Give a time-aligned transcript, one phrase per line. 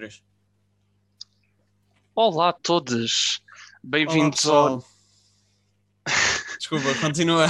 [0.00, 0.22] 3.
[2.14, 3.42] Olá a todos,
[3.84, 4.82] bem-vindos ao.
[6.56, 7.46] Desculpa, continua.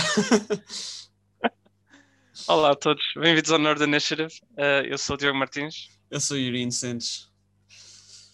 [2.48, 4.34] Olá a todos, bem-vindos ao Nerd Initiative.
[4.56, 5.90] Eh, eu sou o Diogo Martins.
[6.10, 7.30] Eu sou Yuri Inocentes.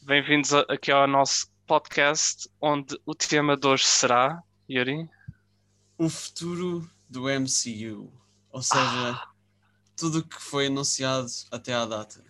[0.01, 5.11] Bem-vindos aqui ao nosso podcast, onde o tema de hoje será, Yuri,
[5.99, 8.11] O futuro do MCU.
[8.51, 9.29] Ou seja,
[9.95, 12.26] tudo o que foi anunciado até à data.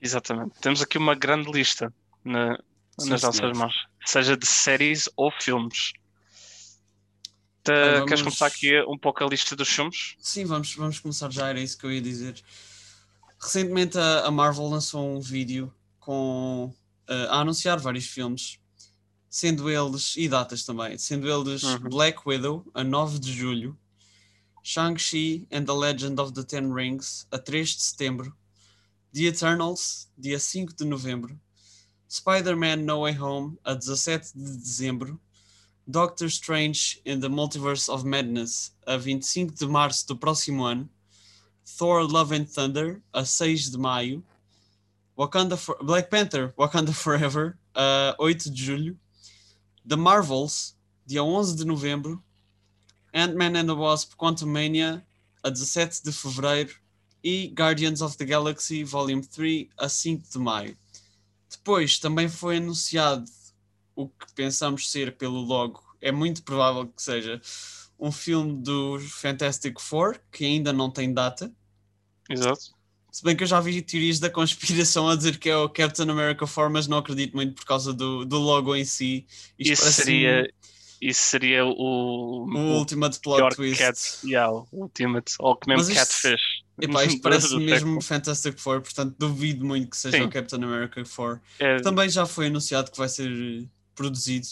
[0.00, 0.54] Exatamente.
[0.60, 1.92] Temos aqui uma grande lista
[2.24, 2.58] na-
[2.98, 5.92] Sim, nas nossas mãos, seja de séries ou filmes.
[7.62, 10.14] Te- Bem, vamos- Queres começar aqui um pouco a lista dos filmes?
[10.18, 12.42] Sim, vamos, vamos começar já, era isso que eu ia dizer.
[13.40, 16.74] Recentemente a, a Marvel lançou um vídeo com,
[17.08, 18.58] eh, a anunciar vários filmes,
[19.28, 21.78] sendo eles, e datas também, sendo eles Uhum.
[21.90, 23.78] Black Widow, a 9 de julho,
[24.62, 28.36] Shang-Chi and the Legend of the Ten Rings, a 3 de setembro,
[29.12, 31.38] The Eternals, dia 5 de novembro,
[32.08, 35.18] Spider-Man No Way Home, a 17 de dezembro,
[35.88, 40.88] Doctor Strange in the Multiverse of Madness, a 25 de março do próximo ano,
[41.66, 44.22] Thor Love and Thunder, a 6 de maio,
[45.18, 48.96] Wakanda For- Black Panther Wakanda Forever, a 8 de julho,
[49.84, 52.22] The Marvels, dia 11 de novembro,
[53.12, 55.02] Ant-Man and the Wasp Quantumania,
[55.42, 56.70] a 17 de fevereiro,
[57.22, 60.76] e Guardians of the Galaxy Volume 3, a 5 de maio.
[61.50, 63.24] Depois também foi anunciado
[63.94, 67.40] o que pensamos ser pelo logo, é muito provável que seja
[67.98, 71.52] um filme do Fantastic Four, que ainda não tem data.
[72.30, 72.60] Exato.
[73.12, 76.08] Se bem que eu já vi teorias da conspiração a dizer que é o Captain
[76.08, 79.26] America 4, mas não acredito muito por causa do, do logo em si.
[79.58, 80.50] Isto Isso seria,
[81.02, 83.78] isso seria o, um, o Ultimate Plot Twist.
[83.78, 86.59] cat, yeah, o Ultimate, ou que mesmo isto- Catfish.
[86.80, 88.00] Epá, isto parece mesmo.
[88.02, 90.24] Fantastic Four, portanto duvido muito que seja Sim.
[90.24, 91.40] o Captain America 4.
[91.58, 94.46] É, Também já foi anunciado que vai ser eh, produzido.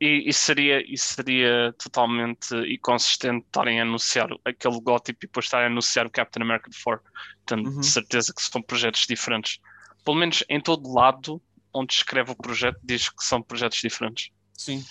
[0.00, 5.66] E isso seria, isso seria totalmente inconsistente estarem a anunciar aquele logótipo e depois estarem
[5.66, 7.04] a anunciar o Captain America 4.
[7.46, 7.80] Portanto, Uhum.
[7.80, 9.58] de certeza que são projetos diferentes.
[10.02, 11.40] Pelo menos em todo lado
[11.72, 14.30] onde escreve o projeto diz que são projetos diferentes.
[14.56, 14.82] Sim.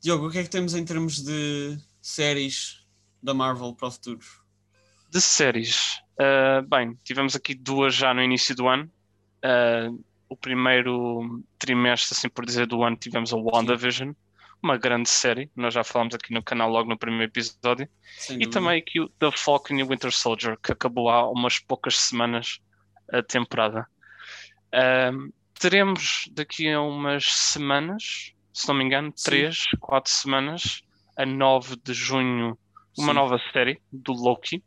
[0.00, 2.86] Diogo, o que é que temos em termos de séries
[3.20, 4.24] da Marvel para o futuro?
[5.16, 8.86] De séries, ah, bem, tivemos aqui duas já no início do ano.
[9.42, 9.88] Ah,
[10.28, 14.12] o primeiro trimestre, assim por dizer, do ano tivemos a WandaVision,
[14.62, 15.50] uma grande série.
[15.56, 17.88] Nós já falámos aqui no canal logo no primeiro episódio.
[18.18, 18.50] Sem E dúvida.
[18.60, 22.60] também aqui o The Falcon e o Winter Soldier, que acabou há umas poucas semanas
[23.10, 23.86] a temporada.
[24.70, 29.24] Ahm, teremos daqui a umas semanas, se não me engano, Sim.
[29.30, 30.82] três, quatro semanas,
[31.16, 32.58] a 9 de junho,
[32.98, 33.14] uma Sim.
[33.14, 34.62] nova série do Loki,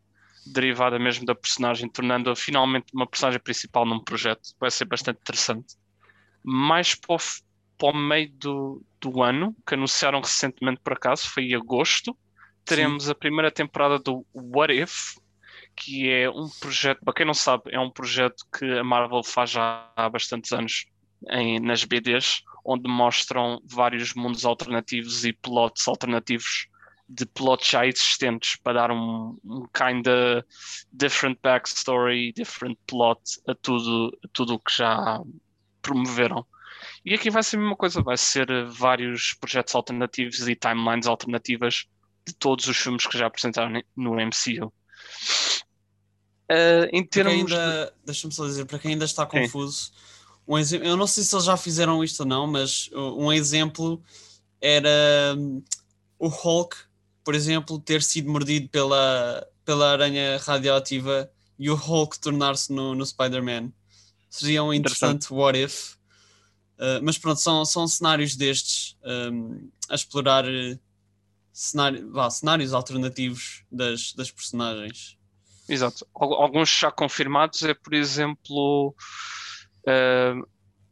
[0.51, 4.53] derivada mesmo da personagem, tornando-a finalmente uma personagem principal num projeto.
[4.59, 5.75] Vai ser bastante interessante.
[6.43, 7.19] Mais para o,
[7.77, 12.17] para o meio do, do ano, que anunciaram recentemente por acaso, foi em agosto,
[12.65, 15.15] teremos a primeira temporada do What If,
[15.75, 19.51] que é um projeto, para quem não sabe, é um projeto que a Marvel faz
[19.51, 20.85] já há bastantes anos
[21.29, 26.67] em, nas BDs, onde mostram vários mundos alternativos e plots alternativos
[27.09, 30.45] de plots já existentes para dar um, um kinda
[30.93, 35.19] different backstory, different plot a tudo, a tudo o que já
[35.81, 36.45] promoveram.
[37.03, 41.87] E aqui vai ser a mesma coisa, vai ser vários projetos alternativos e timelines alternativas
[42.27, 44.71] de todos os filmes que já apresentaram no MCU.
[46.47, 49.91] Eh, em Para quem termos de- deixa-me só dizer, para quem ainda está confuso,
[50.47, 53.31] um exemplo, eu não sei se eles já fizeram isto ou não, mas uh, um
[53.31, 54.01] exemplo
[54.61, 55.63] era hum,
[56.17, 56.75] o Hulk,
[57.29, 63.05] por exemplo, ter sido mordido pela, pela aranha radioativa e o Hulk tornar-se no, no
[63.05, 63.71] Spider-Man.
[64.31, 65.93] Seria um interessante what if.
[66.79, 68.97] Uh, mas pronto, são, são cenários destes
[69.31, 70.79] um, a explorar uh,
[71.53, 75.15] cenário, vá, cenários alternativos das, das personagens.
[75.67, 76.07] Exato.
[76.15, 78.95] Al- Alguns já confirmados é, por exemplo,
[79.85, 80.33] eh,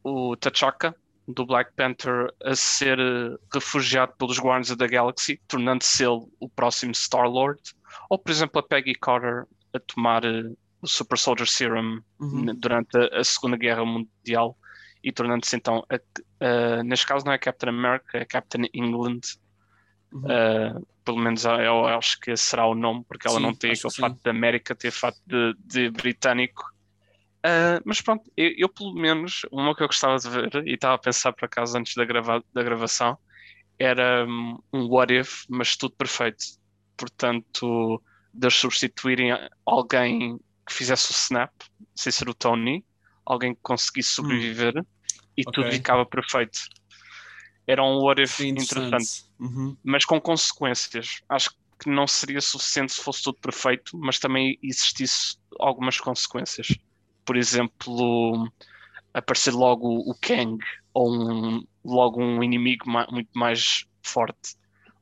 [0.03, 0.95] o T'Chaka
[1.27, 6.47] do Black Panther a ser eh, refugiado pelos Guardians of the Galaxy, tornando-se ele o
[6.49, 7.61] próximo Star-Lord,
[8.09, 10.43] ou por exemplo a Peggy Carter a tomar eh,
[10.81, 12.45] o Super Soldier Serum Uhum.
[12.55, 14.57] durante a, a Segunda Guerra Mundial
[15.03, 15.99] e tornando-se então, a-
[16.45, 19.19] a- neste caso não é Captain America, é Captain England,
[20.09, 20.21] Uhum.
[20.23, 23.71] Uh, pelo menos eu, eu acho que será o nome, porque ela Sim, não tem
[23.71, 26.63] aquele que fato de América, tem fato de, de britânico.
[27.45, 30.95] Uh, mas pronto, eu, eu, pelo menos, uma que eu gostava de ver, e estava
[30.95, 33.17] a pensar por acaso antes da, grava da gravação,
[33.79, 36.43] era um, um what if, mas tudo perfeito.
[36.97, 38.01] Portanto,
[38.33, 39.31] de substituírem
[39.65, 40.37] alguém
[40.67, 41.51] que fizesse o snap,
[41.95, 42.83] sem ser o Tony,
[43.25, 44.73] alguém que conseguisse sobreviver
[45.37, 45.51] e Ok.
[45.53, 46.59] tudo ficava perfeito.
[47.67, 49.77] Era um what if Sim, interessante, Uhum.
[49.83, 51.21] mas com consequências.
[51.29, 56.69] Acho que não seria suficiente se fosse tudo perfeito, mas também existisse algumas consequências.
[57.27, 58.49] Por exemplo,
[59.13, 60.57] aparecer logo o Kang
[60.93, 64.55] ou um- logo um inimigo ma- muito mais forte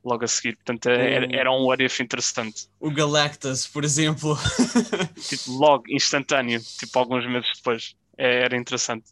[0.04, 0.56] logo a seguir.
[0.56, 2.68] Portanto, era, O- era um what if interessante.
[2.80, 4.36] O Galactus, por exemplo.
[5.28, 7.94] Tipo, logo, instantâneo, tipo alguns meses depois.
[8.18, 9.06] É- Era interessante.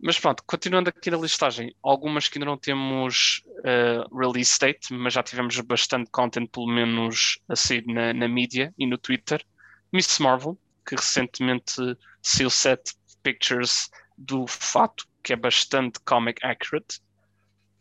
[0.00, 5.12] Mas pronto, continuando aqui na listagem, algumas que ainda não temos eh, release date, mas
[5.12, 9.44] já tivemos bastante content, pelo menos a sair na, na mídia e no Twitter.
[9.92, 10.56] Miss Marvel,
[10.86, 11.74] que recentemente
[12.28, 17.00] saiu set pictures do fato, que é bastante comic accurate.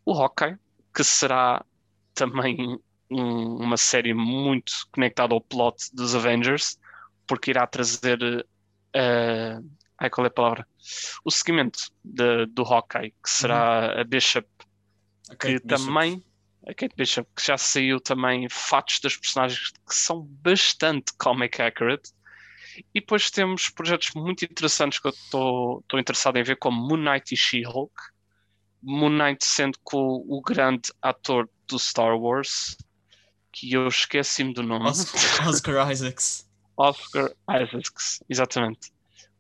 [0.06, 0.58] O Hawkeye,
[0.94, 1.64] que será
[2.14, 2.80] também
[3.10, 6.78] um- uma série muito conectada ao plot dos Avengers,
[7.26, 8.46] porque irá trazer.
[8.94, 9.60] eh,
[10.00, 10.68] ai, qual é a palavra?
[11.24, 14.48] O seguimento de- do Hawkeye, que será a Bishop,
[15.30, 15.68] que Ok, Bishop.
[15.68, 16.24] também.
[16.68, 22.12] A Kate Bishop, que já saiu também fatos das personagens que são bastante comic accurate.
[22.94, 27.34] E depois temos projetos muito interessantes que eu estou interessado em ver, como Moon Knight
[27.34, 27.94] e She-Hulk.
[28.82, 32.78] Moon Knight sendo com o grande ator do Star Wars,
[33.52, 34.86] que eu esqueci-me do nome.
[34.86, 36.48] Oscar, Oscar Isaacs.
[36.78, 38.92] Oscar Isaacs, exatamente.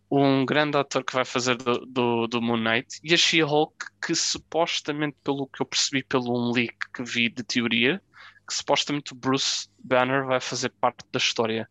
[0.09, 2.99] Um grande ator que vai fazer do, do, do Moon Knight.
[3.03, 7.43] E a She-Hulk, que supostamente, pelo que eu percebi pelo um leak que vi de
[7.43, 8.01] teoria,
[8.47, 11.69] que supostamente o Bruce Banner vai fazer parte da história.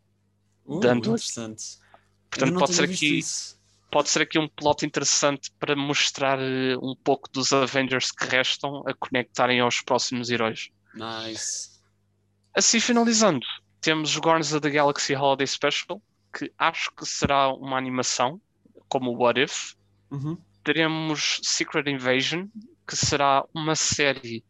[0.67, 1.77] Uh, Dando- interessante.
[2.29, 3.57] Portanto, pode ser aqui isso.
[3.89, 8.83] pode ser aqui um plot interessante para mostrar eh, um pouco dos Avengers que restam
[8.85, 10.69] a conectarem aos próximos heróis.
[10.93, 11.79] Nice.
[12.53, 13.45] Assim, finalizando,
[13.79, 16.01] temos Guardians of the Galaxy Holiday Special,
[16.37, 18.41] que acho que será uma animação,
[18.89, 19.73] como o What If.
[20.11, 20.37] Uhum.
[20.63, 22.47] Teremos Secret Invasion,
[22.85, 24.43] que será uma série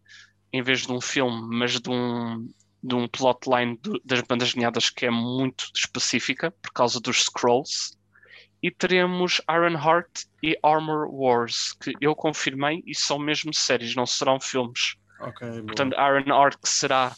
[0.51, 2.49] em vez de um filme, mas de um,
[2.87, 7.95] de um plotline do- das bandas desenhadas que é muito específica, por causa dos Scrolls.
[8.63, 14.39] E teremos Ironheart e Armor Wars, que eu confirmei e são mesmo séries, não serão
[14.39, 14.95] filmes.
[15.19, 15.63] Ok, boa.
[15.65, 17.15] Portanto, Ironheart será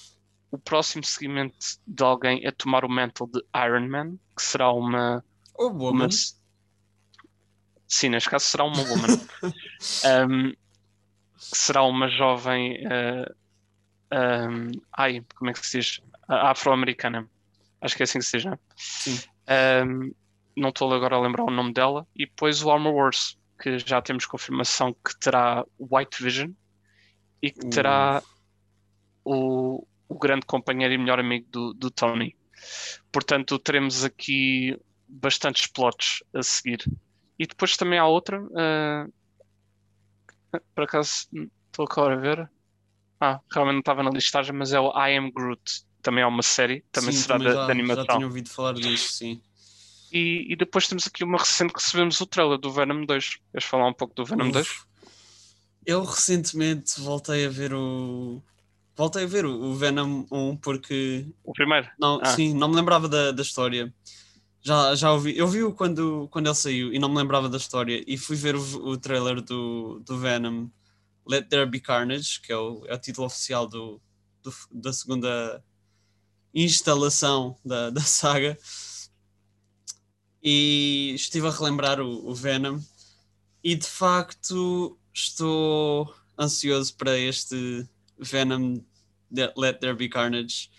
[0.52, 1.56] o próximo seguimento
[1.86, 5.24] de alguém a tomar o mantle de Iron Man, que será uma,
[5.58, 6.10] oh, uma
[7.88, 9.20] sim, neste caso será uma woman,
[10.30, 10.54] Um,
[11.38, 13.34] será uma jovem, uh,
[14.14, 16.02] um, ai, como é que se diz?
[16.28, 17.30] A- Afro-americana,
[17.82, 18.60] acho que é assim que se diz, não é?
[18.76, 19.20] Sim.
[19.86, 20.12] Um,
[20.56, 22.08] não estou agora a lembrar o nome dela.
[22.16, 26.52] E depois o Armor Wars, que já temos confirmação que terá White Vision
[27.42, 27.70] e que Uh.
[27.70, 28.22] terá
[29.24, 32.36] o, o grande companheiro e melhor amigo do, do Tony.
[33.12, 34.78] Portanto, teremos aqui
[35.08, 36.84] bastantes plots a seguir.
[37.38, 38.42] E depois também há outra.
[38.56, 39.08] ah,
[40.76, 41.28] por acaso,
[41.68, 42.50] estou agora a ver.
[43.20, 45.84] Ah, realmente não estava na listagem, mas é o I Am Groot.
[46.02, 48.06] Também é uma série, também Sim, será também da, já, da animação.
[48.06, 49.42] Já tinha ouvido falar disso, sim.
[50.12, 53.38] E, e depois temos aqui uma recente que recebemos o trailer do Venom 2.
[53.52, 54.54] Queres falar um pouco do Venom Uf.
[54.54, 54.68] 2?
[55.86, 58.42] Eu recentemente voltei a ver o.
[58.96, 61.26] Voltei a ver o o Venom 1 porque.
[61.44, 61.88] O primeiro?
[62.00, 62.34] Não, Ah.
[62.36, 63.94] sim, não me lembrava da, da história.
[64.62, 65.38] Já, já ouvi.
[65.38, 68.04] Eu vi-o quando, quando ele saiu e não me lembrava da história.
[68.08, 70.68] E fui ver o, o trailer do, do Venom
[71.30, 74.02] Let There Be Carnage, que é o, é o título oficial do,
[74.42, 75.64] do- da segunda
[76.54, 78.58] instalação da, da saga.
[80.42, 82.80] E estive a relembrar o, o Venom.
[83.64, 88.80] E de facto estou ansioso para este Venom
[89.32, 90.72] Let There Be Carnage.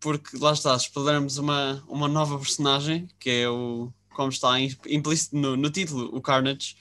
[0.00, 5.36] Porque lá está, exploramos uma, uma nova personagem, que é o, como está im- implícito
[5.36, 6.76] no, no título, o Carnage,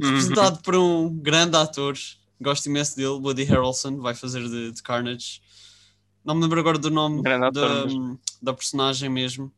[0.00, 0.08] Uhum.
[0.08, 1.96] representado por um grande ator,
[2.40, 5.42] gosto imenso dele, Woody Harrelson, vai fazer de, de Carnage.
[6.24, 7.50] Não me lembro agora do nome da,
[8.40, 9.52] da personagem mesmo,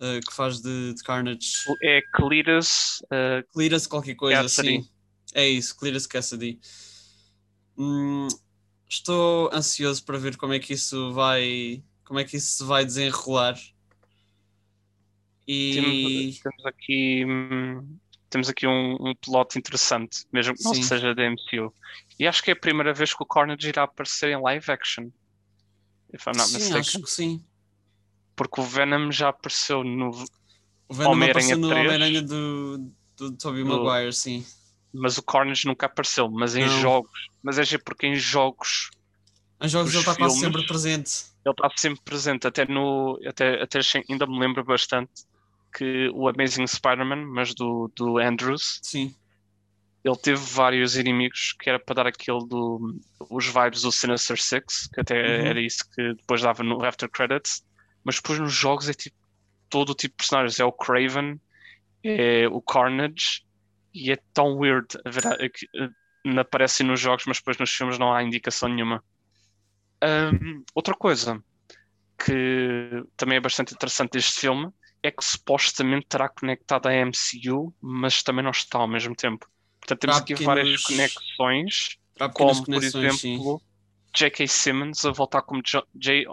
[0.00, 1.64] eh, que faz de, de Carnage.
[1.82, 3.00] É Cletus.
[3.04, 4.82] uh, Cletus qualquer coisa, Cassidy.
[4.82, 4.88] sim.
[5.34, 6.60] É isso, Cletus Cassidy.
[7.76, 8.28] Hum,
[8.88, 12.84] estou ansioso para ver como é que isso vai, como é que isso se vai
[12.84, 13.58] desenrolar.
[15.46, 17.98] E temos, temos aqui, hum,
[18.34, 20.82] temos aqui um, um plot interessante, mesmo que não Sim.
[20.82, 21.72] seja da MCU.
[22.18, 25.08] E acho que é a primeira vez que o Carnage irá aparecer em live action.
[26.12, 26.80] If I'm not sim, mistaken.
[26.80, 27.44] acho que sim.
[28.34, 30.08] Porque o Venom já apareceu no.
[30.88, 31.86] O Venom Homem-Aranha apareceu no 3.
[31.86, 34.44] Homem-Aranha do, do Tobey Do- Maguire, sim.
[34.92, 36.28] Mas o Carnage nunca apareceu.
[36.28, 36.80] Mas em Não.
[36.80, 37.28] jogos.
[37.40, 38.90] Mas é porque em jogos
[39.60, 41.26] Em jogos Os ele está quase sempre presente.
[41.46, 43.16] ele está sempre presente, até no.
[43.28, 45.12] Até, até ainda me lembro bastante
[45.74, 49.14] que o Amazing Spider-Man, mas do, do Andrews, Sim.
[50.04, 52.94] ele teve vários inimigos que era para dar aquele do
[53.30, 55.46] os vibes do Sinister Six, que até Uhum.
[55.46, 57.62] era isso que depois dava no After Credits,
[58.04, 59.16] mas depois nos jogos é tipo
[59.68, 61.40] todo o tipo de personagens, é o Craven,
[62.02, 63.42] é o Carnage,
[63.92, 67.70] e é tão weird a ver a- que, eh, aparecem nos jogos, mas depois nos
[67.70, 69.02] filmes não há indicação nenhuma.
[70.02, 71.42] Ahm, outra coisa
[72.18, 74.70] que também é bastante interessante deste filme
[75.04, 79.46] é que supostamente terá conectado a MCU, mas também não está ao mesmo tempo.
[79.80, 81.98] Portanto, temos aqui pequenos- várias conexões,
[82.32, 82.98] como por sim.
[82.98, 83.62] exemplo
[84.16, 84.46] J.K.
[84.48, 86.24] Simmons a voltar como jo J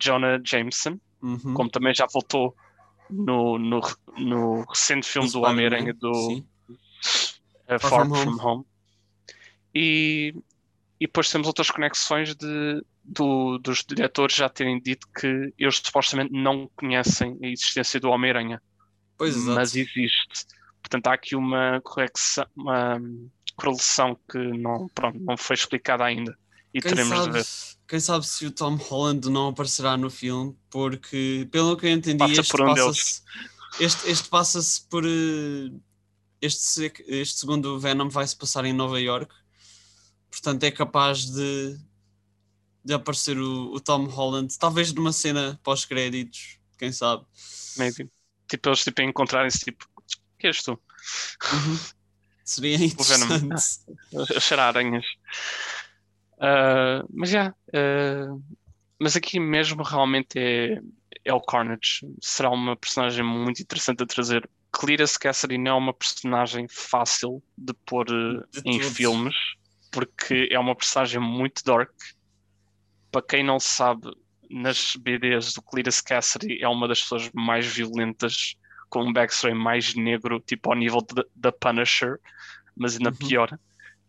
[0.00, 1.54] Jonah Jameson, Uhum.
[1.54, 2.54] como também já voltou
[3.10, 3.80] no, no,
[4.18, 6.46] no recente filme Do Homem-Aranha do sim.
[7.68, 8.64] uh, Far From From, Home.
[9.74, 10.34] E,
[11.00, 16.32] e depois temos outras conexões de, do- dos diretores já terem dito que eles supostamente
[16.32, 18.60] não conhecem a existência do Homem-Aranha,
[19.16, 19.54] Pois exato.
[19.54, 20.46] mas existe.
[20.82, 23.00] Portanto, há aqui uma correção, uma
[23.56, 26.36] correlação que não, pronto, não foi explicada ainda.
[26.72, 27.46] E Quem teremos de sabe, ver.
[27.88, 32.18] quem sabe se o Tom Holland não aparecerá no filme, porque pelo que eu entendi,
[32.18, 33.22] Passa este um passa-se
[33.80, 35.70] este, este passa-se por eh,
[36.40, 39.34] este, este segundo Venom vai se passar em Nova York,
[40.30, 41.78] portanto é capaz de,
[42.88, 47.22] de aparecer o, o Tom Holland, talvez numa cena pós-créditos, quem sabe.
[47.76, 48.10] Maybe.
[48.48, 49.86] Tipo, eles tipo, encontrarem-se, tipo,
[50.38, 50.72] que és tu?
[51.52, 51.78] Uhum.
[52.44, 53.44] Seria interessante.
[54.36, 55.04] a cheirar aranhas.
[56.40, 58.38] Ah, mas já, ah,
[58.98, 60.80] mas aqui mesmo realmente é,
[61.26, 62.00] é o Carnage.
[62.22, 64.48] Será uma personagem muito interessante a trazer.
[64.72, 68.90] Cletus Cassidy não é uma personagem fácil de pôr eh, De em todo.
[68.94, 69.34] filmes,
[69.90, 71.90] porque é uma personagem muito dark.
[73.10, 74.10] Para quem não sabe,
[74.50, 78.54] nas BDs do Cletus Cassidy é uma das pessoas mais violentas,
[78.88, 81.00] com um backstory mais negro, tipo ao nível
[81.36, 82.18] da Punisher,
[82.76, 83.16] mas ainda Uhum.
[83.16, 83.58] pior,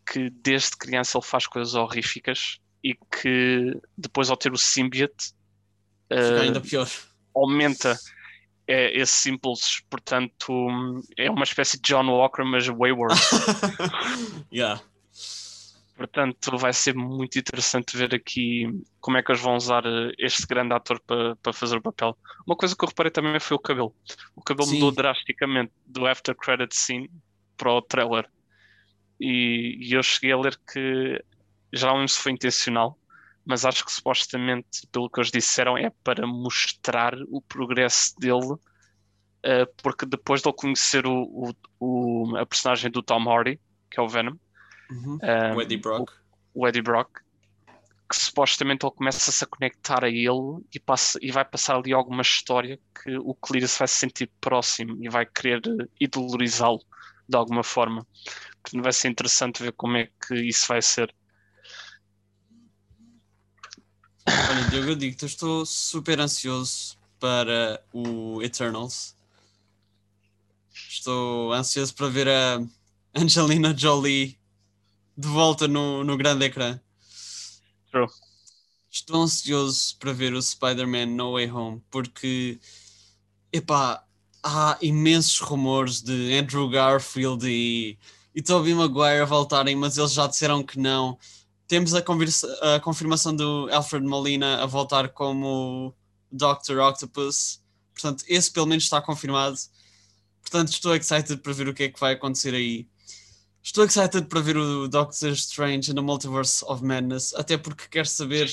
[0.06, 5.34] que desde criança ele faz coisas horríficas e que depois ao ter o symbiote
[6.42, 6.88] ainda pior.
[7.36, 8.00] aumenta
[8.68, 10.70] eh, esses impulsos, portanto
[11.18, 13.14] é uma espécie de John Walker, mas wayward.
[14.52, 14.82] yeah.
[16.00, 18.66] Portanto, vai ser muito interessante ver aqui
[19.02, 22.18] como é que eles vão usar eh, este grande ator para para fazer o papel.
[22.48, 23.94] Uma coisa que eu reparei também foi o cabelo.
[24.34, 24.76] O cabelo Sim.
[24.76, 27.10] mudou drasticamente do after credit scene
[27.58, 28.26] para o trailer.
[29.20, 31.22] E, e eu cheguei a ler que
[31.74, 32.98] já não se foi intencional,
[33.46, 38.56] mas acho que supostamente, pelo que eles disseram, é para mostrar o progresso dele,
[39.44, 41.54] eh, porque depois de ele conhecer o, o-
[42.32, 44.36] o- a personagem do Tom Hardy, que é o Venom,
[44.90, 45.20] Uhum.
[45.22, 46.12] eh, o Eddie Brock.
[46.54, 47.20] o Eddie Brock,
[48.10, 52.24] que supostamente ele começa-se a conectar a ele e, passa, e vai passar ali alguma
[52.24, 55.62] história que o Cletus vai se sentir próximo e vai querer
[56.00, 56.84] idolatrizá-lo
[57.28, 58.06] de alguma forma.
[58.64, 61.14] Portanto, vai ser interessante ver como é que isso vai ser.
[64.28, 69.16] Olha, Diogo, eu digo-te, eu estou super ansioso para o Eternals.
[70.74, 72.60] Estou ansioso para ver a
[73.16, 74.39] Angelina Jolie
[75.20, 76.80] de volta no, no grande ecrã.
[77.92, 78.08] True.
[78.90, 82.58] Estou ansioso para ver o Spider-Man No Way Home, porque
[83.52, 84.04] epá,
[84.42, 88.00] há imensos rumores de Andrew Garfield e,
[88.34, 91.18] e Tobey Maguire voltarem, mas eles já disseram que não.
[91.68, 95.94] Temos a, conversa- a confirmação do Alfred Molina a voltar como
[96.32, 96.80] Dr.
[96.80, 97.62] Octopus.
[97.94, 99.58] Portanto, esse pelo menos está confirmado.
[100.42, 102.88] Portanto, estou excited para ver o que é que vai acontecer aí.
[103.70, 108.52] Estou excited para ver o Doctor Strange no Multiverse of Madness, até porque quero saber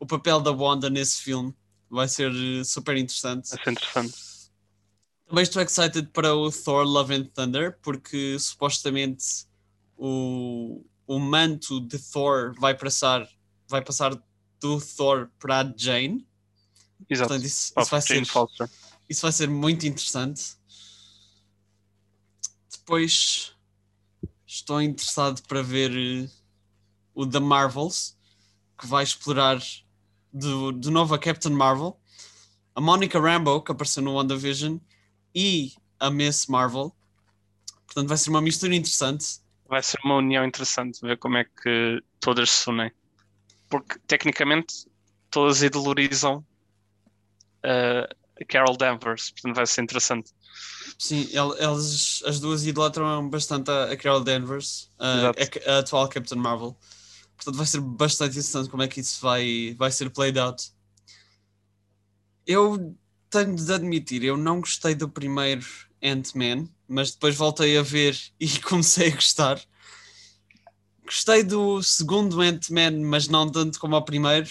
[0.00, 1.54] o papel da Wanda nesse filme.
[1.88, 3.50] Vai ser eh, super interessante.
[3.50, 4.14] Vai ser interessante.
[5.28, 9.46] Também estou excited para o Thor Love and Thunder, porque supostamente
[9.96, 13.24] o, o manto de Thor vai passar,
[13.68, 14.12] vai passar
[14.58, 16.26] do Thor para a Jane.
[17.08, 17.28] Exato.
[17.28, 18.70] Portanto, isso, isso vai Jane ser, Foster.
[19.08, 20.56] isso vai ser muito interessante.
[22.72, 23.51] Depois
[24.52, 26.28] estou interessado para ver eh,
[27.14, 28.16] o The Marvels,
[28.78, 29.58] que vai explorar
[30.32, 31.98] do, de novo a Captain Marvel,
[32.74, 34.78] a Monica Rambeau, que apareceu no WandaVision,
[35.34, 36.94] e a Miss Marvel.
[37.86, 39.40] Portanto, vai ser uma mistura interessante.
[39.66, 42.90] Vai ser uma união interessante ver como é que todas se unem.
[43.70, 44.86] Porque tecnicamente
[45.30, 46.44] todas idolarizam
[47.62, 48.08] eh,
[48.40, 50.32] a Carol Danvers, portanto vai ser interessante.
[50.98, 56.08] Sim, el- elas, as duas idolatram bastante a, a Carol Danvers, a, a- a atual
[56.08, 56.76] Captain Marvel.
[57.36, 60.70] Portanto, vai ser bastante interessante como é que isso vai, vai ser played out.
[62.46, 62.96] Eu
[63.30, 65.64] tenho de admitir, eu não gostei do primeiro
[66.02, 69.60] Ant-Man, mas depois voltei a ver e comecei a gostar.
[71.04, 74.48] Gostei do segundo Ant-Man, mas não tanto como ao primeiro.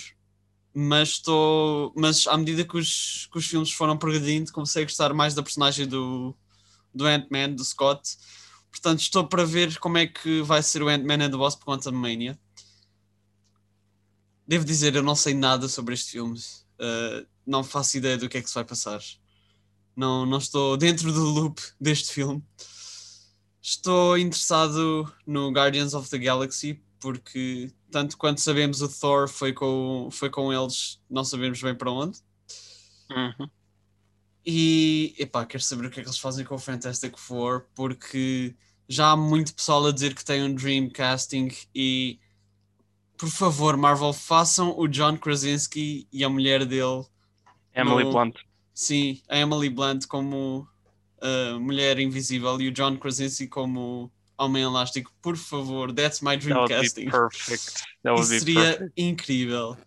[0.73, 1.93] Mas estou.
[1.95, 5.43] Mas à medida que os, que os filmes foram progredindo, comecei a gostar mais da
[5.43, 6.35] personagem do,
[6.93, 8.17] do Ant-Man, do Scott.
[8.69, 11.91] Portanto, estou para ver como é que vai ser o Ant-Man and the Wasp Quantum
[11.91, 12.39] Mania.
[14.47, 16.39] Devo dizer, eu não sei nada sobre este filme.
[16.79, 19.01] Uh, não faço ideia do que é que se vai passar.
[19.95, 22.41] Não, não estou dentro do loop deste filme.
[23.61, 30.08] Estou interessado no Guardians of the Galaxy porque tanto quanto sabemos o Thor foi com,
[30.12, 32.20] foi com eles, não sabemos bem para onde.
[33.10, 33.50] Uhum.
[34.46, 38.55] E epá, quero saber o que é que eles fazem com o Fantastic Four porque
[38.88, 42.20] já há muito pessoal a dizer que tem um dream casting e
[43.17, 47.05] por favor, Marvel, façam o John Krasinski e a mulher dele.
[47.74, 48.36] Emily no- Blunt.
[48.74, 50.67] Sim, a Emily Blunt como
[51.22, 54.12] uh, mulher invisível e o John Krasinski como
[54.43, 55.12] homem elástico.
[55.21, 57.10] Por favor, that's my dream That casting.
[57.10, 57.83] perfect.
[58.03, 58.93] That Isso seria perfect.
[58.98, 59.77] incrível.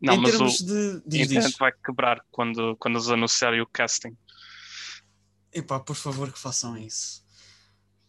[0.00, 0.96] Não, em mas o, termos de.
[0.96, 1.56] a Diz, diz.
[1.56, 4.16] vai quebrar quando, quando eles anunciarem o casting.
[5.52, 7.24] Epá, por favor que façam isso.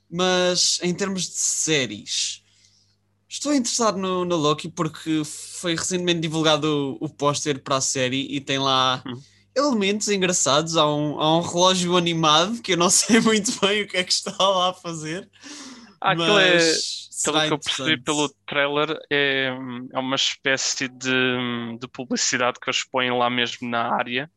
[0.10, 2.43] Mas em termos de séries,
[3.27, 8.27] estou interessado no, no Loki porque foi recentemente divulgado o, o póster para a série
[8.29, 9.22] e tem lá Hum.
[9.57, 10.77] Elementos engraçados.
[10.77, 14.03] Há um, há um relógio animado que eu não sei muito bem o que é
[14.03, 15.29] que está lá a fazer.
[15.99, 19.47] Ah, aquilo é, mas pelo será que eu percebi pelo trailer, é,
[19.93, 24.29] é uma espécie de, de publicidade que eles põem lá mesmo na área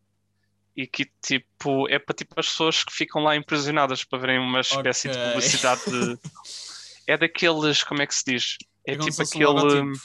[0.74, 4.60] e que tipo é para tipo as pessoas que ficam lá impressionadas para verem uma
[4.60, 5.28] espécie de Ok.
[5.28, 6.18] publicidade de-
[7.06, 8.56] é daqueles, como é que se diz?
[8.86, 10.00] É, É tipo um aquele logotipo.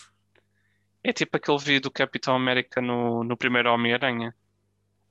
[1.03, 4.35] é tipo aquele vídeo do Capitão América no, no primeiro Homem-Aranha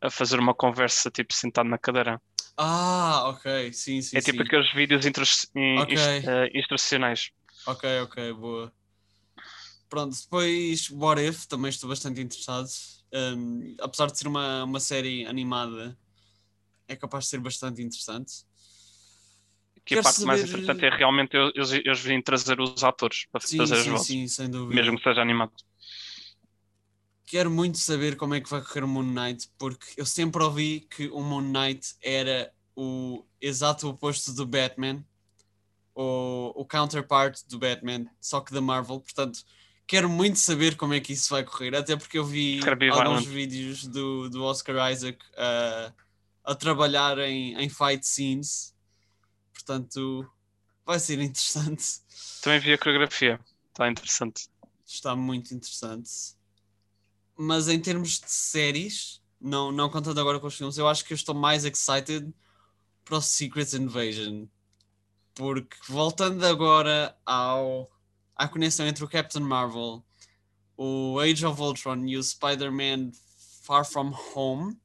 [0.04, 2.20] a fazer uma conversa tipo sentado na cadeira.
[2.56, 4.46] Ah, ok, sim, sim, é tipo sim.
[4.46, 5.24] aqueles vídeos intro,
[5.80, 5.96] Ok.
[6.54, 7.30] instrucionais.
[7.66, 8.72] Ok, ok, boa.
[9.88, 12.68] Pronto, depois What If, também estou bastante interessado.
[13.12, 15.96] Um, apesar de ser uma, uma série animada,
[16.88, 18.44] é capaz de ser bastante interessante.
[19.84, 23.26] Que a parte mais saber- interessante é realmente eu- eles, eles virem trazer os atores
[23.30, 24.80] para Sim, fazer as sim, vozes, sim, sem dúvida.
[24.80, 25.52] mesmo que seja animado.
[27.26, 30.80] Quero muito saber como é que vai correr o Moon Knight, porque eu sempre ouvi
[30.90, 35.04] que o Moon Knight era o exato oposto do Batman,
[35.94, 39.00] ou o counterpart do Batman, só que da Marvel.
[39.00, 39.40] Portanto,
[39.86, 42.60] quero muito saber como é que isso vai correr, até porque eu vi
[42.90, 45.92] alguns vídeos do, do Oscar Isaac a
[46.44, 48.74] a trabalhar em, em fight scenes.
[49.52, 50.30] Portanto,
[50.84, 52.00] vai ser interessante.
[52.42, 54.48] Também vi a coreografia, está interessante.
[54.86, 56.10] está muito interessante.
[57.36, 61.12] Mas em termos de séries, não, não contando agora com os filmes, eu acho que
[61.12, 62.32] eu estou mais excited
[63.04, 64.46] para o Secret Invasion.
[65.34, 67.90] Porque voltando agora ao,
[68.36, 70.04] à conexão entre o Captain Marvel,
[70.76, 73.10] o Age of Ultron e o Spider-Man
[73.62, 74.76] Far From Home,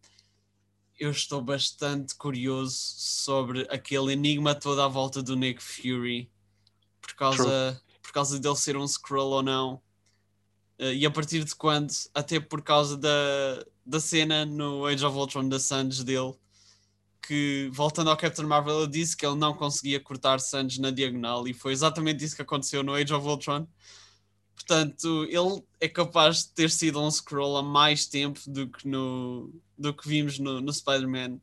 [0.99, 6.29] eu estou bastante curioso sobre aquele enigma todo à volta do Nick Fury.
[7.01, 9.81] Por causa, por causa dele ser um Skrull ou não.
[10.79, 15.17] Eh, e a partir de quando, até por causa da, da cena no Age of
[15.17, 16.33] Ultron da Sands dele,
[17.21, 21.47] que voltando ao Captain Marvel, ele disse que ele não conseguia cortar Sands na diagonal
[21.47, 23.67] e foi exatamente isso que aconteceu no Age of Ultron.
[24.55, 29.53] Portanto, ele é capaz de ter sido um Skrull há mais tempo do que, no,
[29.77, 31.39] do que vimos no, no Spider-Man.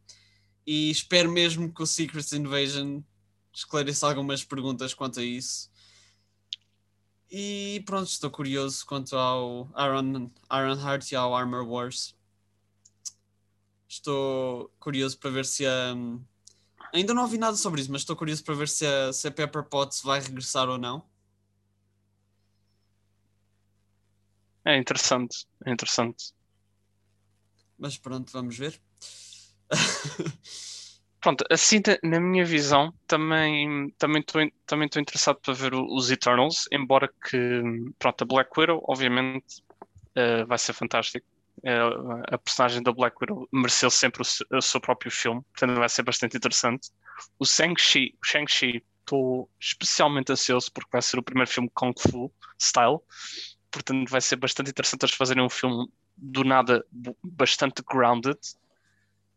[0.66, 3.00] E espero mesmo que o Secret Invasion
[3.54, 5.70] esclareça algumas perguntas quanto a isso.
[7.30, 12.14] E pronto, estou curioso quanto ao Iron, Iron Heart e ao Armor Wars.
[13.88, 15.94] Estou curioso para ver se a.
[16.92, 19.30] Ainda não ouvi nada sobre isso, mas estou curioso para ver se a, se a
[19.30, 21.04] Pepper Potts vai regressar ou não.
[24.64, 26.32] É interessante, é interessante.
[27.78, 28.80] Mas pronto, vamos ver.
[31.20, 36.68] Pronto, assim, na minha visão, também também estou também estou interessado para ver os Eternals,
[36.70, 37.38] embora que,
[37.98, 39.62] pronto, a Black Widow, obviamente,
[40.16, 41.26] eh, vai ser fantástico.
[41.64, 41.78] Eh,
[42.32, 45.88] a personagem da Black Widow mereceu sempre o, se- o seu próprio filme, portanto vai
[45.88, 46.90] ser bastante interessante.
[47.38, 52.32] O Shang-Chi, o Shang-Chi, estou especialmente ansioso porque vai ser o primeiro filme Kung Fu
[52.60, 52.98] style,
[53.70, 56.84] portanto vai ser bastante interessante eles fazerem um filme do nada
[57.22, 58.38] bastante grounded,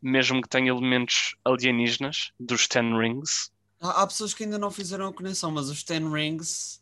[0.01, 3.51] mesmo que tenha elementos alienígenas dos Ten Rings.
[3.79, 6.81] Há, há pessoas que ainda não fizeram a conexão, mas os Ten Rings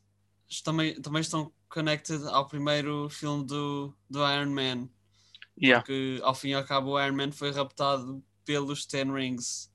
[0.64, 4.90] também, também estão connected ao primeiro filme do, do Iron Man.
[5.60, 5.82] Yeah.
[5.82, 9.72] Porque ao fim e ao cabo o Iron Man foi raptado pelos Ten Rings.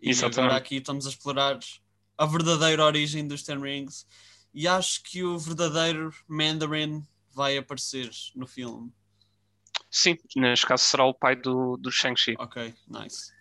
[0.00, 0.40] E Exatamente.
[0.40, 1.58] agora aqui estamos a explorar
[2.16, 4.06] a verdadeira origem dos Ten Rings.
[4.52, 7.04] E acho que o verdadeiro Mandarin
[7.34, 8.92] vai aparecer no filme.
[9.96, 13.32] Sim, neste caso será o pai do, do Shang-Chi, Ok, nice.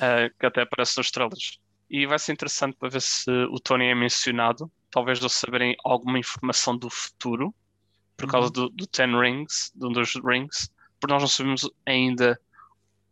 [0.00, 1.58] eh, que até aparece nos trailers.
[1.90, 6.18] E vai ser interessante para ver se o Tony é mencionado, talvez eles saberem alguma
[6.18, 7.54] informação do futuro,
[8.16, 8.30] por Uhum.
[8.30, 12.40] causa do, do Ten Rings, de um dos Rings, porque nós não sabemos ainda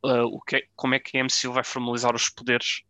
[0.05, 2.83] eh, o que é- como é que a MCU vai formalizar os poderes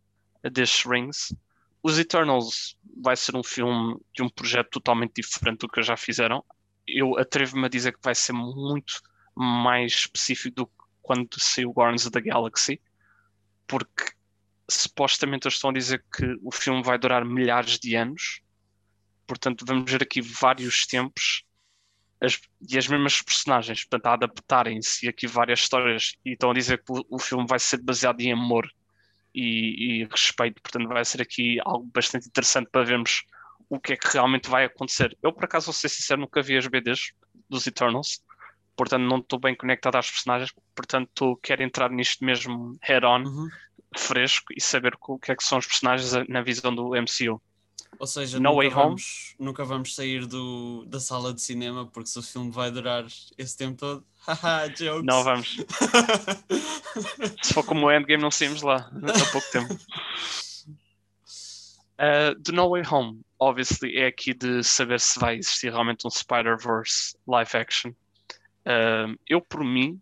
[0.51, 1.35] destes Rings.
[1.83, 6.43] Os Eternals vai ser um filme de um projeto totalmente diferente do que já fizeram.
[6.87, 9.01] Eu atrevo-me a dizer que vai ser muito
[9.37, 12.81] mais específico do que quando saiu Guardians of the Galaxy,
[13.67, 14.05] porque
[14.69, 18.41] supostamente eles estão a dizer que o filme vai durar milhares de anos,
[19.27, 21.43] portanto vamos ver aqui vários tempos
[22.21, 26.83] as- e as mesmas personagens, portanto a adaptarem-se aqui várias histórias e estão a dizer
[26.83, 28.67] que o, o filme vai ser baseado em amor
[29.33, 33.23] e, e respeito, portanto vai ser aqui algo bastante interessante para vermos
[33.69, 35.17] o que é que realmente vai acontecer.
[35.21, 37.11] Eu por acaso vou ser sincero, nunca vi as BDs
[37.49, 38.21] dos Eternals,
[38.77, 43.49] portanto não estou bem conectado às personagens, portanto quero entrar nisto mesmo head-on, Uhum.
[43.97, 47.41] fresco e saber o que é que são os personagens na visão do MCU.
[47.99, 48.75] Ou seja, No nunca, Way Home?
[48.75, 53.05] vamos, nunca vamos sair do, da sala de cinema porque se o filme vai durar
[53.37, 54.05] esse tempo todo.
[54.27, 55.03] Haha, jokes.
[55.05, 55.57] Não vamos.
[57.41, 59.73] Se for como o Endgame, não saímos lá há pouco tempo.
[61.97, 66.09] Uh, do No Way Home, obviously, é aqui de saber se vai existir realmente um
[66.09, 67.91] Spider-Verse live action.
[69.27, 70.01] Eu, por mim,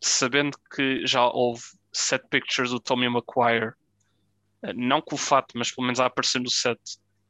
[0.00, 3.70] sabendo que já houve set pictures do Tommy Maguire,
[4.62, 6.80] uh, não com o fato, mas pelo menos a aparecer no set,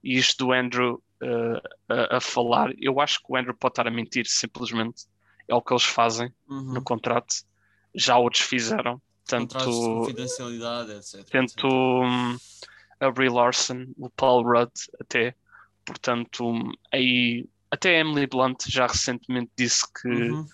[0.03, 3.87] e isto do Andrew uh, a, a falar, eu acho que o Andrew pode estar
[3.87, 5.05] a mentir, simplesmente.
[5.46, 6.74] É o que eles fazem Uhum.
[6.74, 7.35] no contrato.
[7.94, 9.00] Já outros fizeram.
[9.27, 11.27] Tanto, confidencialidade, etc.
[11.31, 12.37] tanto hum,
[13.00, 15.35] a Brie Larson, o Paul Rudd, até.
[15.85, 20.46] Portanto, hum, aí até a Emily Blunt já recentemente disse que, Uhum.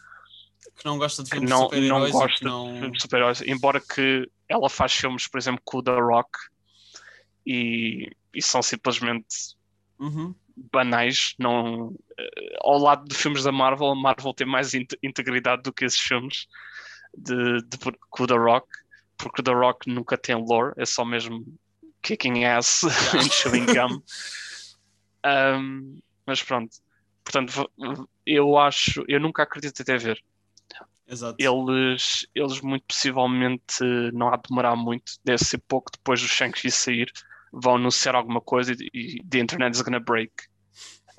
[0.76, 2.64] Que não gosta de filmes não, de não super-heróis e gosta não...
[2.72, 6.30] de filmes de super-heróis, embora que ela faz filmes, por exemplo, com o The Rock
[7.46, 9.58] e, e são simplesmente
[9.98, 10.34] Uhum.
[10.72, 15.62] banais, não eh, ao lado de filmes da Marvel, a Marvel tem mais int- integridade
[15.62, 16.46] do que esses filmes
[17.14, 17.78] de, de,
[18.08, 18.66] com o The Rock,
[19.18, 21.44] porque o The Rock nunca tem lore, é só mesmo
[22.02, 22.82] kicking ass
[23.14, 24.00] and chewing gum.
[25.22, 26.74] Um, mas pronto,
[27.24, 27.70] portanto,
[28.24, 30.22] eu acho, eu nunca acredito até ver.
[31.06, 31.36] Exato.
[31.38, 36.70] Eles, eles muito possivelmente não há de demorar muito, deve ser pouco depois do Shang-Chi
[36.70, 37.10] sair,
[37.52, 40.32] vão anunciar alguma coisa e, e the internet is gonna break.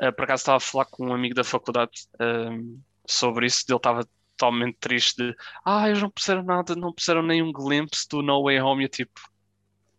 [0.02, 3.76] Uh, por acaso estava a falar com um amigo da faculdade um, sobre isso, ele
[3.76, 8.44] estava totalmente triste de ah, eles não puseram nada, não puseram nenhum glimpse do No
[8.44, 9.20] Way Home, e tipo,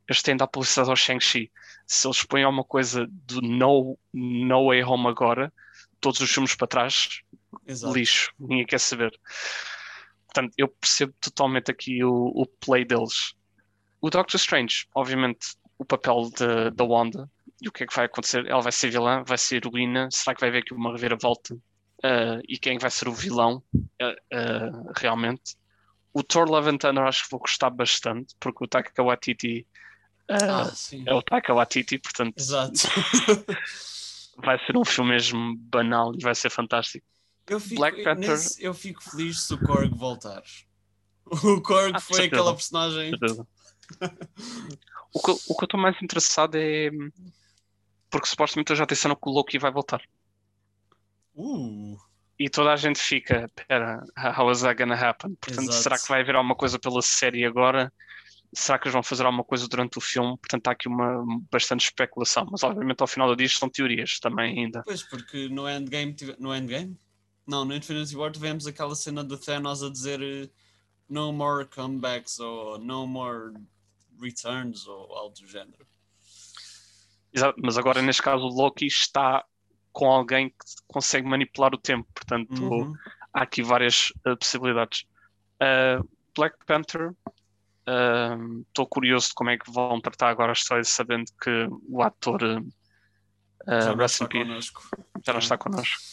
[0.08, 1.50] eles têm de dar publicidade ao Shang-Chi.
[1.86, 5.52] Se eles põem alguma coisa do No, no Way Home agora,
[6.02, 7.20] todos os filmes para trás,
[7.66, 7.94] Exato.
[7.94, 9.18] lixo, ninguém quer saber.
[10.26, 13.34] Portanto, eu percebo totalmente aqui o, o play deles.
[14.00, 18.06] O Doctor Strange, obviamente, o papel de- da Wanda e o que é que vai
[18.06, 18.46] acontecer?
[18.46, 21.54] Ela vai ser vilã, vai ser heroína, será que vai haver aqui uma reviravolta?
[21.54, 25.54] Uh, e quem vai ser o vilão uh, uh, realmente?
[26.12, 29.66] O Thor Love and Thunder acho que vou gostar bastante, porque o Taika Waititi
[30.28, 30.70] Ah,
[31.06, 32.72] é o Taika Waititi, portanto Exato.
[34.44, 37.06] vai ser um filme mesmo banal e vai ser fantástico.
[37.48, 40.42] Eu fico, Black Panther- nesse- eu fico feliz se o Korg voltar.
[41.44, 42.42] O Korg Ah, foi certeza.
[42.42, 43.12] aquela personagem.
[45.14, 46.90] o, que, o que eu estou mais interessado é.
[48.10, 50.02] Porque supostamente eu já disseram que o Loki vai voltar.
[51.34, 51.96] Uh,
[52.38, 54.02] E toda a gente fica, pera,
[54.36, 55.34] how is that gonna happen?
[55.36, 55.82] Portanto, Exato.
[55.82, 57.90] será que vai haver alguma coisa pela série agora?
[58.54, 60.36] Será que eles vão fazer alguma coisa durante o filme?
[60.38, 62.46] Portanto, há aqui uma bastante especulação.
[62.50, 64.82] Mas obviamente ao final do dia são teorias também ainda.
[64.84, 66.96] pois, porque no Endgame, tive- no Endgame?
[67.46, 70.48] Não, no Infinity War tivemos aquela cena do Thanos a dizer eh,
[71.08, 73.54] no more comebacks ou no more
[74.20, 75.86] returns ou algo do género.
[77.32, 79.44] Exato, mas agora neste caso o Loki está
[79.92, 82.06] com alguém que consegue manipular o tempo.
[82.14, 82.98] Portanto, Uhum.
[83.32, 85.04] há aqui várias uh, possibilidades.
[85.60, 87.12] Uh, Black Panther,
[88.68, 92.42] estou curioso de como é que vão tratar agora a história, sabendo que o ator
[92.42, 94.82] uh, Já uh, não está connosco.
[95.24, 96.12] já não está connosco.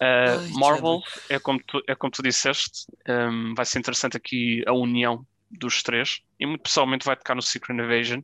[0.00, 4.62] Uh, Ai, Marvel, é como, tu, é como tu disseste, um, vai ser interessante aqui
[4.66, 8.20] a união dos três e muito pessoalmente vai tocar no Secret Invasion,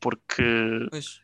[0.00, 0.42] porque
[0.90, 1.20] Pois.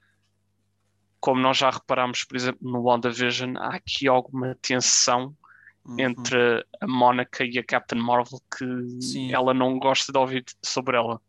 [1.21, 5.35] como nós já reparámos, por exemplo, no WandaVision, há aqui alguma tensão
[5.85, 6.01] Uhum.
[6.01, 9.33] entre a Monica e a Captain Marvel que Sim.
[9.33, 11.21] ela não gosta de ouvir sobre ela.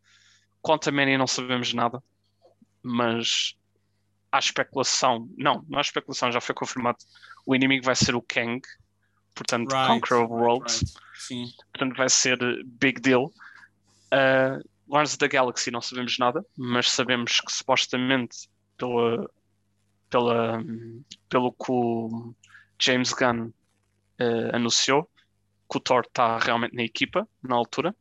[0.62, 2.04] Quanto a Manny não sabemos nada,
[2.84, 3.56] mas
[4.32, 6.98] há especulação, não, não há especulação, já foi confirmado.
[7.46, 8.62] O inimigo vai ser o Kang,
[9.34, 10.96] portanto, Right, Conqueror of Worlds,
[11.30, 11.56] right.
[11.72, 13.32] Portanto vai ser big deal.
[14.14, 19.30] Uh, Guardians of the Galaxy não sabemos nada, mas sabemos que supostamente pela,
[20.10, 20.64] pela,
[21.30, 22.34] pelo que o
[22.80, 23.52] James Gunn
[24.20, 25.10] uh, anunciou,
[25.70, 27.96] que o Thor está realmente na equipa na altura.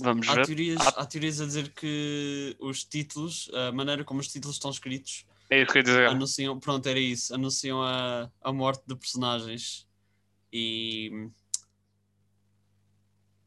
[0.00, 0.46] Vamos Há ver.
[0.46, 4.70] teorias, Há- há teorias a dizer que os títulos, a maneira como os títulos estão
[4.70, 6.06] escritos, É isso que eu ia dizer.
[6.08, 9.86] anunciam, pronto, era isso, anunciam a, a morte de personagens.
[10.50, 11.28] E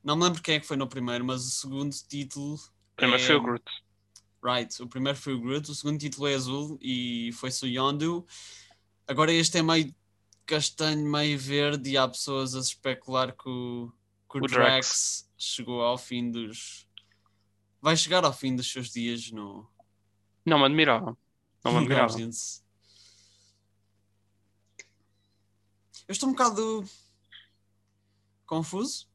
[0.04, 2.60] não me lembro quem é que foi no primeiro, mas o segundo título.
[2.96, 3.64] Primeiro é- foi o Groot.
[4.44, 8.26] Right, o primeiro foi o Groot, o segundo título é azul e foi-se o Yondu.
[9.08, 9.94] Agora este é meio
[10.46, 13.92] castanho, meio verde e há pessoas a especular que o,
[14.30, 14.58] que o O Drax.
[14.58, 15.30] Drax.
[15.38, 16.88] chegou ao fim dos.
[17.82, 19.68] Vai chegar ao fim dos seus dias no,
[20.46, 21.18] Não me admirava.
[21.64, 22.18] Não me admirava.
[26.08, 26.88] Eu estou um bocado
[28.46, 29.08] confuso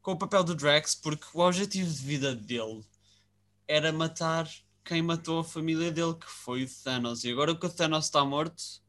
[0.00, 2.82] com o papel do Drax porque o objetivo de vida dele
[3.68, 4.48] era matar
[4.84, 7.24] quem matou a família dele, que foi o Thanos.
[7.24, 8.80] E agora que o Thanos está morto,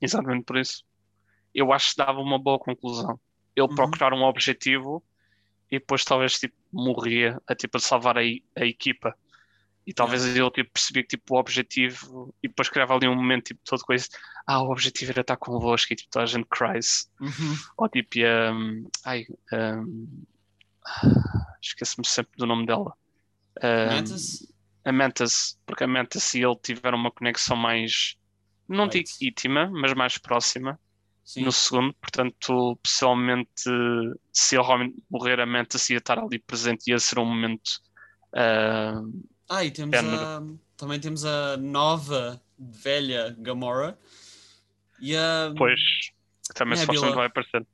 [0.00, 0.84] Exatamente por isso.
[1.54, 3.18] Eu acho que dava uma boa conclusão.
[3.56, 3.74] Ele Uhum.
[3.74, 5.04] procurar um objetivo
[5.70, 9.14] e depois talvez tipo, morria a, tipo, salvar a, a equipa.
[9.86, 13.46] E talvez ele tipo, percebia que tipo, o objetivo e depois criava ali um momento
[13.46, 14.08] tipo, todo com isso.
[14.46, 17.10] Ah, o objetivo era estar convosco e tipo, toda a gente cries.
[17.76, 20.24] Ou tipo, um, ai, um,
[21.62, 22.94] esqueço-me sempre do nome dela.
[23.62, 24.46] Um, Mantis?
[24.84, 28.16] a Mantis, porque a Mantis e ele tiveram uma conexão mais,
[28.68, 29.04] não Right.
[29.04, 30.78] digo íntima, mas mais próxima
[31.28, 31.42] Sim.
[31.42, 31.92] no segundo.
[32.00, 33.62] Portanto, pessoalmente,
[34.32, 37.82] se ele realmente morrer, a Mantis ia estar ali presente, ia ser um momento.
[38.34, 39.02] ah,
[39.46, 40.42] Ah, e temos a,
[40.74, 43.98] também temos a nova, velha Gamora.
[44.98, 45.52] E a.
[45.54, 45.78] pois,
[46.54, 46.96] também Nebula.
[46.96, 47.66] supostamente vai aparecer.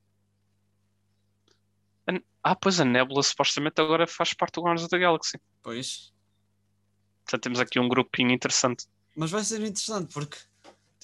[2.43, 5.39] Ah, pois a Nebula supostamente agora faz parte do Guardians of the Galaxy.
[5.63, 6.13] Pois.
[7.23, 8.85] Portanto, temos aqui um grupinho interessante.
[9.15, 10.37] Mas vai ser interessante porque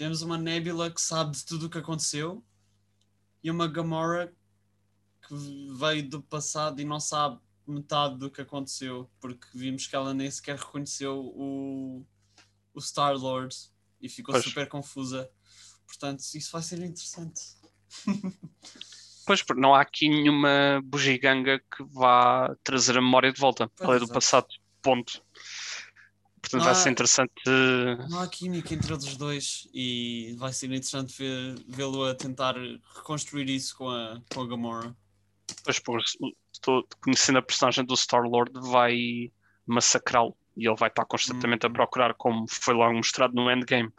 [0.01, 2.43] temos uma Nebula que sabe de tudo o que aconteceu
[3.43, 4.33] e uma Gamora
[5.21, 5.35] que
[5.77, 10.31] veio do passado e não sabe metade do que aconteceu porque vimos que ela nem
[10.31, 12.03] sequer reconheceu o,
[12.73, 13.55] o Star-Lord
[14.01, 14.43] e ficou Pois.
[14.43, 15.29] super confusa.
[15.85, 17.41] Portanto, isso vai ser interessante.
[19.23, 23.69] Pois, porque não há aqui nenhuma bugiganga que vá trazer a memória de volta.
[23.77, 24.47] Pois, Ela é do passado.
[24.81, 25.23] Ponto.
[26.51, 27.31] Portanto, Não vai há- ser interessante.
[28.09, 31.15] Não há química entre eles dois e vai ser interessante
[31.67, 32.55] vê-lo a tentar
[32.95, 34.95] reconstruir isso com a, com a Gamora.
[35.63, 36.01] Pois, por,
[36.51, 39.31] estou conhecendo a personagem do Star-Lord, vai
[39.65, 40.35] massacrá-lo.
[40.57, 41.73] E ele vai estar constantemente a Uhum.
[41.73, 43.89] procurar, como foi logo mostrado no Endgame,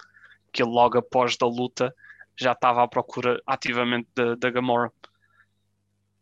[0.53, 1.95] que ele logo após da luta
[2.37, 4.93] já estava à procura ativamente da, da Gamora.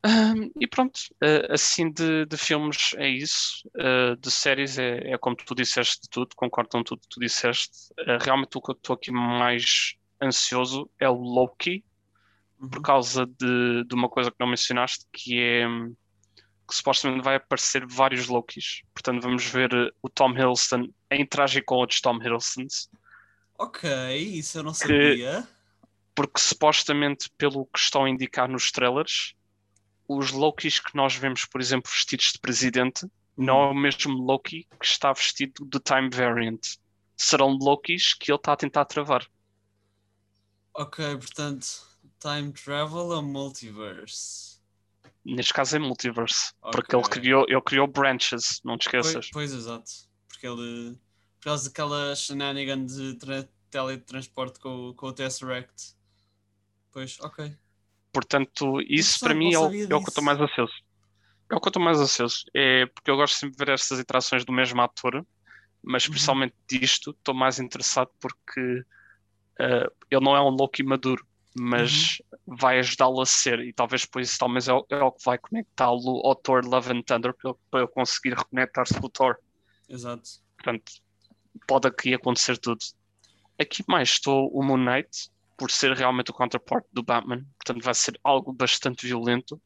[0.02, 5.18] Ahm, e pronto, ah, assim de, de filmes é isso, Ah, de séries é, é
[5.18, 7.70] como tu disseste de tudo, concordo com tudo que tu disseste.
[8.06, 11.84] Ah, realmente o que eu estou aqui mais ansioso é o Loki,
[12.60, 12.68] Uhum.
[12.68, 15.66] por causa de, de uma coisa que não mencionaste, que é
[16.68, 18.82] que supostamente vai aparecer vários Lokis.
[18.94, 19.70] Portanto, vamos ver
[20.02, 22.88] o Tom Hiddleston a interagir com outros Tom Hiddlestons,
[23.58, 25.46] Ok, isso eu não sabia.
[26.14, 29.34] porque supostamente, pelo que estão a indicar nos trailers,
[30.18, 34.66] os Lokis que nós vemos, por exemplo, vestidos de presidente, não é o mesmo Loki
[34.80, 36.60] que está vestido de Time Variant.
[37.16, 39.26] Serão Lokis que ele está a tentar travar.
[40.74, 41.66] Ok, portanto,
[42.18, 44.58] time travel ou multiverse?
[45.24, 49.30] Neste caso é multiverse, porque ele criou, ele criou branches, não te Pois, esqueças.
[49.32, 49.90] pois, exato.
[50.28, 50.98] Porque ele.
[51.38, 55.94] Por causa daquela shenanigan de tra- teletransporte com, o- com o Tesseract.
[56.92, 57.56] Pois, ok.
[58.12, 60.72] Portanto, isso para mim é o, é o que eu estou mais ansioso.
[61.50, 62.44] É o que eu estou mais ansioso.
[62.54, 65.24] É porque eu gosto sempre de ver estas interações do mesmo ator,
[65.82, 66.10] mas Uhum.
[66.10, 68.84] principalmente disto estou mais interessado porque
[69.58, 72.18] eh, ele não é um Loki maduro, mas
[72.48, 72.56] Uhum.
[72.56, 75.36] vai ajudá-lo a ser, e talvez por isso talvez é o, é o que vai
[75.38, 77.34] conectá-lo ao Thor Love and Thunder
[77.70, 79.36] para ele conseguir reconectar-se com o Thor.
[79.88, 80.22] Exato.
[80.56, 80.92] Portanto,
[81.66, 82.80] pode aqui acontecer tudo.
[83.58, 87.92] Aqui mais estou o Moon Knight, por ser realmente o counterpart do Batman, portanto vai
[87.92, 89.60] ser algo bastante violento.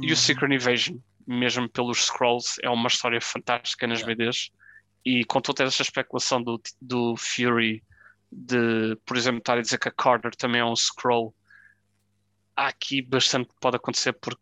[0.00, 0.12] E Uhum.
[0.12, 4.14] o Secret Invasion, mesmo pelos Scrolls, é uma história fantástica nas Yeah.
[4.14, 4.52] BDs.
[5.04, 7.82] E com toda essa especulação do, do Fury,
[8.30, 11.34] de, por exemplo, estar a dizer que a Carter também é um Scroll,
[12.54, 14.40] há aqui bastante que pode acontecer porque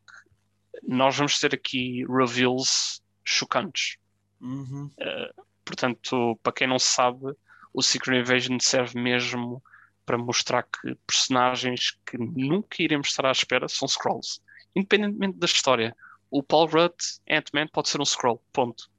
[0.87, 3.97] nós vamos ter aqui reveals chocantes.
[4.39, 4.91] Uhum.
[4.99, 7.35] Uh, portanto, para quem não sabe,
[7.73, 9.63] o Secret Invasion serve mesmo
[10.05, 14.41] para mostrar que personagens que nunca iremos estar à espera são Scrolls.
[14.75, 15.97] Independentemente da história.
[16.31, 16.95] O Paul Rudd,
[17.31, 18.43] Ant-Man, pode ser um Scroll.
[18.53, 18.91] Ponto.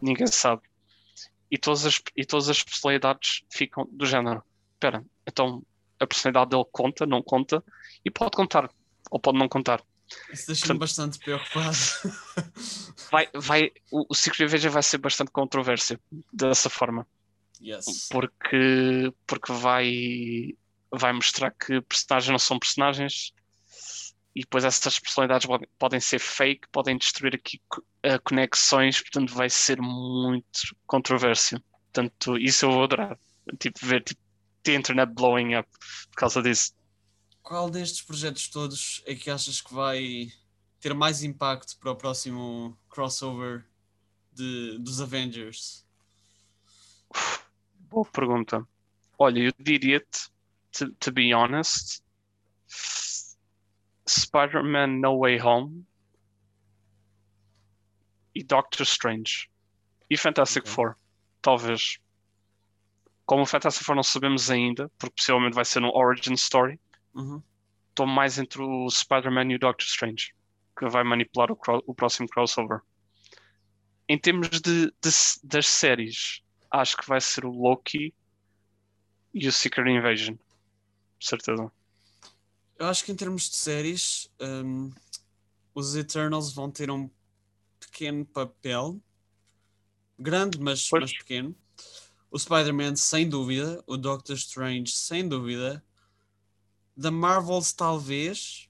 [0.00, 0.62] Ninguém sabe.
[1.50, 4.42] E todas as, e todas as personalidades ficam do género.
[4.74, 5.62] Espera, então
[5.98, 7.62] a personalidade dele conta, não conta,
[8.04, 8.70] e pode contar,
[9.10, 9.82] ou pode não contar.
[10.32, 11.76] Isso deixa-me bastante preocupado.
[13.10, 16.00] Vai, vai, o, o Secret Invasion vai ser bastante controvérsia
[16.32, 17.06] dessa forma.
[17.60, 18.08] Yes.
[18.10, 20.54] Porque, porque vai,
[20.90, 23.32] vai mostrar que personagens não são personagens
[24.34, 29.50] e depois essas personalidades podem, podem ser fake, podem destruir aqui uh, conexões, portanto vai
[29.50, 31.62] ser muito controvérsia.
[31.92, 33.18] Portanto, isso eu vou adorar.
[33.58, 34.20] Tipo, ver tipo,
[34.62, 35.68] the internet blowing up
[36.10, 36.72] por causa disso.
[37.42, 40.28] Qual destes projetos todos é que achas que vai
[40.80, 43.66] ter mais impacto para o próximo crossover
[44.32, 45.84] de, dos Avengers?
[47.90, 48.66] Boa pergunta.
[49.18, 50.30] Olha, eu diria-te,
[50.70, 52.00] to, to be honest,
[54.08, 55.84] Spider-Man No Way Home
[58.32, 59.50] e Doctor Strange
[60.08, 60.72] e Fantastic okay.
[60.72, 60.96] Four,
[61.42, 61.98] talvez.
[63.26, 66.78] Como o Fantastic Four não sabemos ainda, porque possivelmente vai ser um origin story,
[67.88, 68.12] estou uhum.
[68.12, 70.32] mais entre o Spider-Man e o Doctor Strange,
[70.78, 72.82] que vai manipular o, o próximo crossover.
[74.08, 75.10] Em termos de, de,
[75.42, 78.14] das séries, acho que vai ser o Loki
[79.34, 80.36] e o Secret Invasion.
[81.20, 81.70] Certeza.
[82.78, 84.90] Eu acho que em termos de séries, um,
[85.74, 87.10] os Eternals vão ter um
[87.78, 89.00] pequeno papel.
[90.18, 91.54] Grande, mas, mas pequeno.
[92.30, 93.82] O Spider-Man, sem dúvida.
[93.86, 95.84] O Doctor Strange, sem dúvida.
[97.00, 98.68] The Marvels, talvez.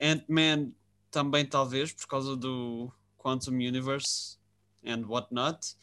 [0.00, 0.72] Ant-Man,
[1.10, 4.36] também talvez, por causa do Quantum Universe
[4.84, 5.76] and whatnot.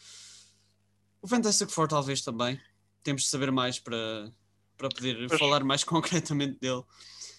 [1.22, 2.60] O Fantastic Four talvez também.
[3.04, 4.32] Temos de saber mais para,
[4.78, 5.40] para poder pois.
[5.40, 6.84] falar mais concretamente dele.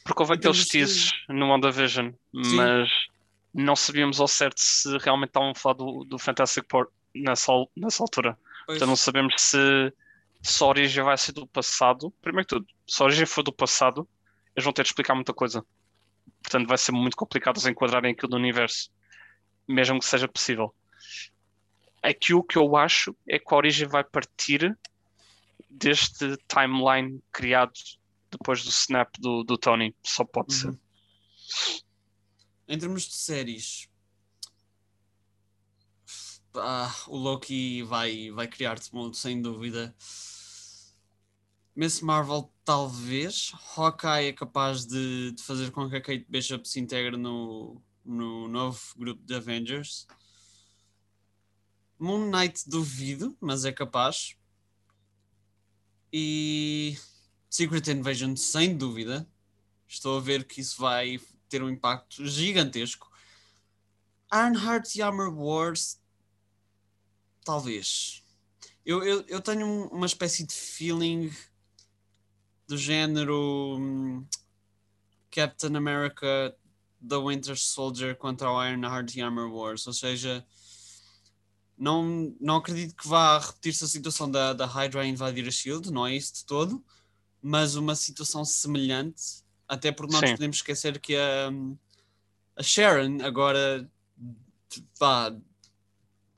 [0.04, 1.34] Porque houve aqueles teases de...
[1.34, 2.56] no WandaVision, Sim.
[2.56, 2.88] mas
[3.52, 8.02] não sabíamos ao certo se realmente estavam a falar do, do Fantastic Four nessa, nessa
[8.02, 8.38] altura.
[8.66, 8.76] Pois.
[8.76, 9.92] Então não sabemos se,
[10.42, 12.12] se a origem vai ser do passado.
[12.22, 14.08] Primeiro que tudo, se a origem for do passado,
[14.54, 15.64] eles vão ter de explicar muita coisa.
[16.42, 18.90] Portanto, vai ser muito complicado eles enquadrarem aquilo no universo,
[19.68, 20.74] mesmo que seja possível.
[22.02, 24.76] Aqui o que eu acho é que a origem vai partir
[25.68, 27.72] deste timeline criado
[28.30, 29.94] depois do snap do, do Tony.
[30.02, 30.72] Só pode uhum.
[30.72, 30.78] ser.
[32.68, 33.88] Em termos de séries,
[36.54, 39.94] ah, o Loki vai, vai criar-te mundo, sem dúvida.
[41.74, 43.52] Miss Marvel, talvez.
[43.76, 48.48] Hawkeye é capaz de, de fazer com que a Kate Bishop se integre no, no
[48.48, 50.06] novo grupo de Avengers.
[52.00, 54.34] Moon Knight duvido, mas é capaz.
[56.10, 56.96] E
[57.48, 59.28] Secret Invasion, sem dúvida.
[59.86, 63.10] Estou a ver que isso vai ter um impacto gigantesco.
[64.32, 66.00] Ironheart e Armor Wars,
[67.44, 68.24] talvez.
[68.86, 71.30] Eu, eu, eu tenho uma espécie de feeling
[72.66, 74.26] do género um,
[75.30, 76.56] Captain America
[77.06, 80.46] The Winter Soldier contra o Ironheart e Armor Wars, ou seja,
[81.80, 86.06] não, não acredito que vá repetir-se a situação da, da Hydra invadir a Shield, não
[86.06, 86.84] é isso de todo,
[87.40, 90.36] mas uma situação semelhante, até porque nós Sim.
[90.36, 91.50] podemos esquecer que a,
[92.54, 93.90] a Sharon agora
[94.98, 95.34] pá,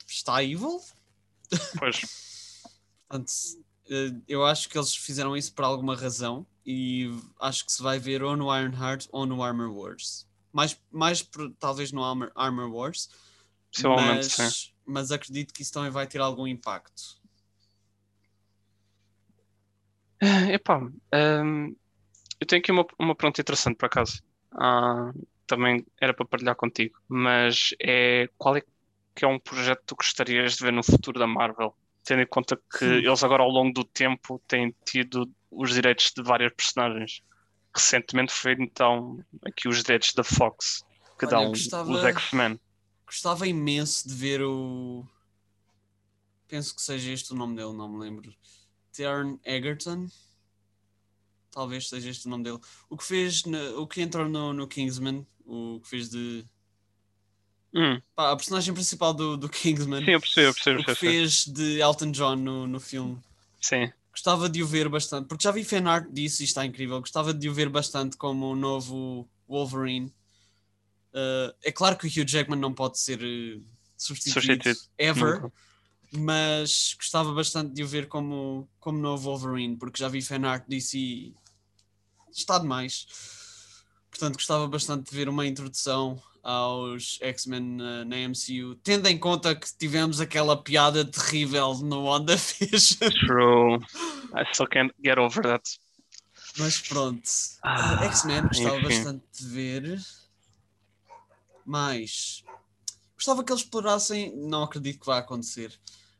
[0.07, 0.81] está evil.
[1.77, 2.63] Pois.
[3.09, 3.33] Portanto,
[3.91, 7.99] eh, eu acho que eles fizeram isso por alguma razão e acho que se vai
[7.99, 10.25] ver ou no Ironheart ou no Armor Wars.
[10.53, 11.29] Mais, mais
[11.59, 13.11] talvez no Armor, Armor Wars.
[13.83, 17.21] Mas, sim mas acredito que isso também vai ter algum impacto.
[20.53, 21.77] Epá, um,
[22.39, 24.23] eu tenho aqui uma, uma pergunta interessante por acaso.
[24.53, 28.63] Uh, também era para partilhar contigo, mas é qual é
[29.15, 31.75] que é um projeto que tu gostarias de ver no futuro da Marvel?
[32.05, 32.95] Tendo em conta que hum.
[32.95, 37.23] eles agora ao longo do tempo têm tido os direitos de várias personagens.
[37.75, 40.85] Recentemente foi então aqui os direitos da Fox
[41.19, 41.91] que Olha, dão gostava...
[41.91, 42.61] os X-Men.
[43.13, 45.07] Gostava imenso de ver o.
[46.49, 48.35] Penso que seja este o nome dele, não me lembro.
[48.91, 50.09] Taron Egerton.
[51.51, 52.59] Talvez seja este o nome dele.
[52.89, 53.43] O que fez.
[53.77, 55.27] O que entrou no, no Kingsman.
[55.45, 56.47] O que fez de.
[57.75, 58.01] Hum.
[58.17, 60.03] Pá, a personagem principal do, do Kingsman.
[60.03, 60.81] Sim, eu percebo, eu percebo.
[60.81, 63.21] O que fez de Elton John no, no filme.
[63.61, 63.93] Sim.
[64.11, 66.99] Gostava de o ver bastante, porque já vi fanart disso e está incrível.
[67.01, 70.11] Gostava de o ver bastante como o novo Wolverine.
[71.15, 73.63] Uh, é claro que o Hugh Jackman não pode ser uh,
[73.97, 74.81] substituído, Substituído.
[74.99, 75.53] ever, Nunca.
[76.13, 80.97] mas gostava bastante de o ver como, como novo Wolverine, porque já vi fanart disso
[80.97, 81.35] e
[82.35, 83.07] está demais.
[84.11, 89.55] Portanto, gostava bastante de ver uma introdução aos X-Men na, na MCU, tendo em conta
[89.55, 93.11] que tivemos aquela piada terrível no WandaVision.
[93.27, 93.77] True.
[94.35, 95.63] I still can't get over that.
[96.59, 97.23] Mas pronto,
[97.63, 98.89] Ah, Uh, X-Men gostava enfim.
[98.89, 100.01] bastante de ver.
[101.65, 102.45] Mas
[103.15, 105.79] gostava que eles explorassem, não acredito que vai acontecer,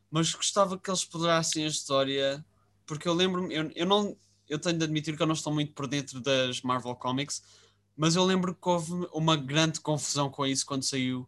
[0.09, 2.45] mas gostava que eles explorassem a história,
[2.85, 4.15] porque eu lembro-me, eu, eu não,
[4.47, 7.43] eu tenho de admitir que eu não estou muito por dentro das Marvel Comics,
[7.95, 11.27] mas eu lembro que houve uma grande confusão com isso quando saiu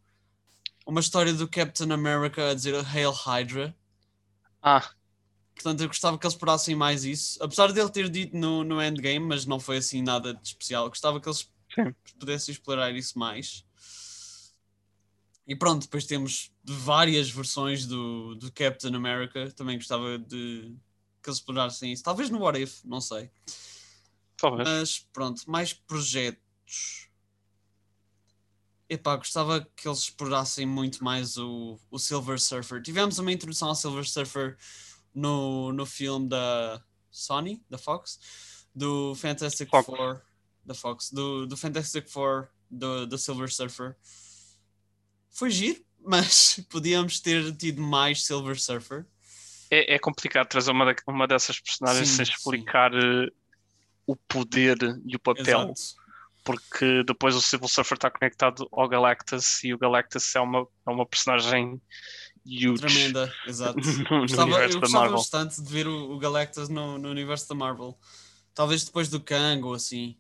[0.86, 3.76] uma história do Captain America a dizer Hail Hydra.
[4.62, 4.90] Ah,
[5.56, 7.42] Portanto, eu gostava que eles explorassem mais isso.
[7.42, 10.90] Apesar de ele ter dito no, no Endgame, mas não foi assim nada de especial.
[10.90, 11.96] Gostava que eles Sim.
[12.20, 13.66] pudessem explorar isso mais.
[15.48, 19.52] E pronto, depois temos várias versões do, do Captain America.
[19.52, 20.76] Também gostava de
[21.22, 22.04] que eles explorassem isso.
[22.04, 23.30] Talvez no What If, não sei.
[24.38, 24.68] talvez.
[24.68, 27.10] Mas pronto, mais projetos.
[28.88, 32.82] Epá, gostava que eles explorassem muito mais o, o Silver Surfer.
[32.82, 34.58] Tivemos uma introdução ao Silver Surfer
[35.14, 38.20] no, no filme da Sony, da Fox,
[38.76, 39.86] do Fantastic Fox.
[39.86, 40.22] Four,
[40.64, 43.96] da Fox, do, do Fantastic Four, do, do Silver Surfer.
[45.36, 49.06] Foi giro, mas podíamos ter tido mais Silver Surfer.
[49.70, 52.32] É, é complicado trazer uma, uma dessas personagens Sim, sem sim.
[52.32, 53.30] explicar eh,
[54.08, 55.82] o poder e o papel, Exato.
[56.44, 60.90] porque depois o Civil Surfer está conectado ao Galactus e o Galactus é uma, é
[60.90, 61.82] uma personagem
[62.46, 63.80] huge Tremenda, exato.
[64.10, 67.10] no, no Gostava, eu universo da gostava bastante de ver o, o Galactus no, no
[67.10, 67.98] universo da Marvel.
[68.54, 70.16] Talvez depois do Kang ou assim.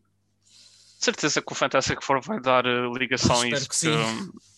[0.99, 3.69] Certeza que o Fantastic Four vai dar eh, ligação a Espero isso.
[3.69, 4.31] que sim.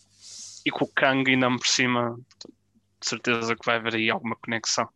[0.68, 2.20] e com o Kang ainda por cima,
[3.00, 4.90] de certeza que vai haver aí alguma conexão.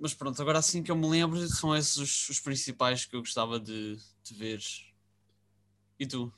[0.00, 3.20] Mas pronto, agora assim que eu me lembro, são esses os, os principais que eu
[3.20, 4.58] gostava de, de ver.
[5.98, 6.32] E tu?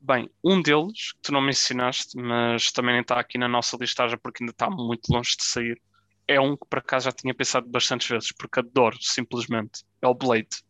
[0.00, 4.16] Bem, um deles, que tu não mencionaste, mas também nem está aqui na nossa listagem
[4.22, 5.82] porque ainda está muito longe de sair,
[6.28, 9.82] é um que por acaso já tinha pensado bastantes vezes, porque adoro simplesmente.
[10.00, 10.62] É o Blade.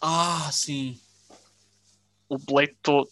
[0.00, 1.00] Ah, sim.
[2.28, 3.08] O Blade estou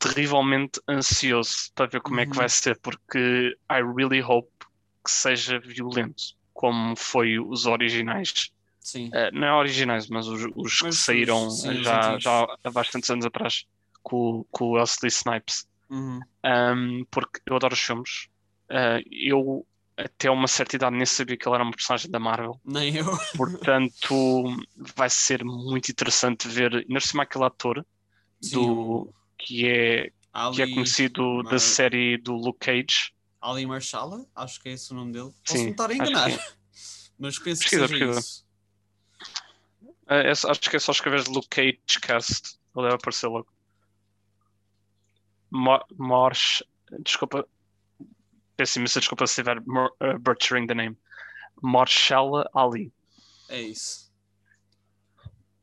[0.00, 2.38] terrivelmente ansioso para ver como é que Uhum.
[2.38, 4.50] vai ser, porque I really hope
[5.04, 8.50] que seja violento, como foi os originais.
[8.80, 9.10] Sim.
[9.12, 12.70] Eh, não é originais, mas os, os que Mas os- saíram sim, já, já há
[12.70, 13.64] bastantes anos atrás
[14.02, 15.68] com, com o Wesley Snipes.
[15.90, 16.20] Uhum.
[16.44, 18.28] Um, porque eu adoro os filmes.
[18.70, 22.58] Uh, eu, até uma certa idade, nem sabia que ele era um personagem da Marvel.
[22.64, 23.06] Nem eu.
[23.36, 24.44] Portanto,
[24.96, 27.84] vai ser muito interessante ver, ainda por cima, aquele ator
[28.40, 30.12] Sim, do, que, é, que
[30.60, 33.12] é Ali, conhecido da Mar- série do Luke Cage.
[33.40, 35.32] Ali Marshala, acho que é esse o nome dele.
[35.46, 36.30] Posso Sim, me estar a enganar.
[36.30, 36.38] que
[37.18, 38.20] Mas penso Pesquisa, que seja pesquisa.
[38.20, 38.46] isso.
[40.06, 42.58] Uh, é só- acho que é só escrever Luke Cage Cast.
[42.76, 43.48] Ele deve aparecer logo.
[45.50, 46.62] Marsh.
[47.02, 47.46] Desculpa.
[48.56, 50.96] Peço imensa desculpa se estiver uh, butchering the name.
[51.62, 52.92] Marshall Ali.
[53.48, 54.10] É isso.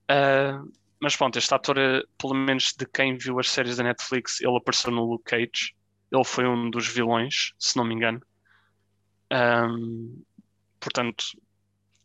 [0.10, 0.72] Uh,
[1.02, 4.58] mas pronto, este ator, eh, pelo menos de quem viu as séries da Netflix, ele
[4.58, 5.76] apareceu no Luke Cage.
[6.12, 8.22] Ele foi um dos vilões, se não me engano.
[9.32, 10.24] Um,
[10.80, 11.24] portanto,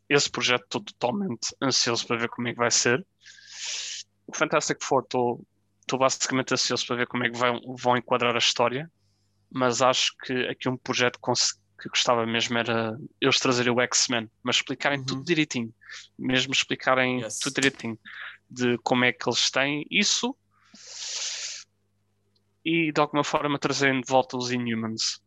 [0.08, 3.04] esse projeto estou totalmente ansioso para ver como é que vai ser.
[4.26, 5.46] O Fantastic Four estou
[5.98, 8.90] basicamente ansioso para ver como é que vai- vão enquadrar a história,
[9.50, 11.18] mas acho que aqui um projeto
[11.80, 15.04] que gostava mesmo era eles trazerem o X-Men, mas explicarem Uhum.
[15.06, 15.72] tudo direitinho,
[16.18, 17.38] mesmo explicarem Yes.
[17.38, 17.98] tudo direitinho
[18.52, 20.36] de como é que eles têm isso
[22.64, 25.20] e de alguma forma trazerem de volta os Inhumans.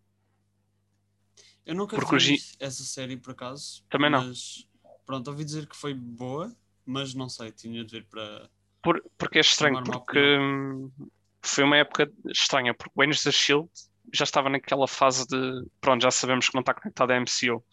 [1.66, 3.84] Eu nunca Porque vi os essa série por acaso.
[3.90, 4.28] Também não.
[4.28, 4.68] Mas
[5.06, 6.56] pronto, ouvi dizer que foi boa,
[6.86, 8.50] mas não sei, tinha de ver para.
[8.82, 10.92] Por- porque é estranho, porque hum,
[11.42, 13.70] foi uma época estranha, porque o Agents da Shield
[14.14, 17.64] já estava naquela fase de pronto, já sabemos que não está conectado à MCU.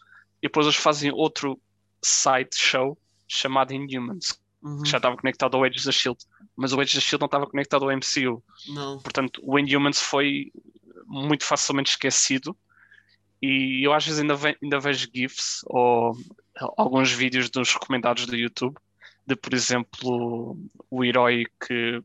[0.41, 1.61] E depois eles fazem outro
[2.03, 2.97] side show
[3.27, 4.81] chamado Inhumans, Uhum.
[4.81, 6.19] que já estava conectado ao Agents da Shield,
[6.55, 8.41] mas o Agents da Shield não estava conectado ao MCU.
[8.69, 8.97] Não.
[8.99, 10.51] Portanto, o Inhumans foi
[11.05, 12.55] muito facilmente esquecido.
[13.41, 16.15] E eu às vezes ainda, ve- ainda vejo GIFs ou
[16.77, 18.77] alguns vídeos dos recomendados do YouTube
[19.27, 20.57] de, por exemplo,
[20.89, 22.01] o herói que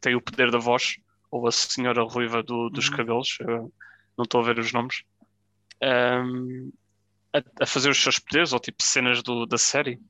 [0.00, 0.96] tem o poder da voz,
[1.30, 2.96] ou a senhora ruiva do- dos Uhum.
[2.96, 3.36] cabelos,
[4.16, 5.02] não estou a ver os nomes,
[5.82, 6.70] ahm,
[7.32, 10.00] a, a fazer os seus poderes, ou tipo cenas do- da série.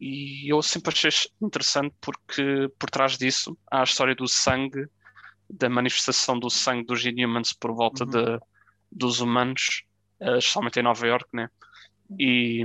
[0.00, 4.86] E eu sempre achei interessante porque por trás disso há a história do sangue,
[5.48, 8.10] da manifestação do sangue dos Inhumans por volta Uhum.
[8.10, 8.40] de,
[8.92, 9.84] dos humanos,
[10.20, 11.48] eh, especialmente em Nova York, né?
[12.18, 12.64] E,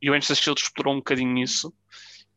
[0.00, 1.74] e o Agents of Shield explorou um bocadinho isso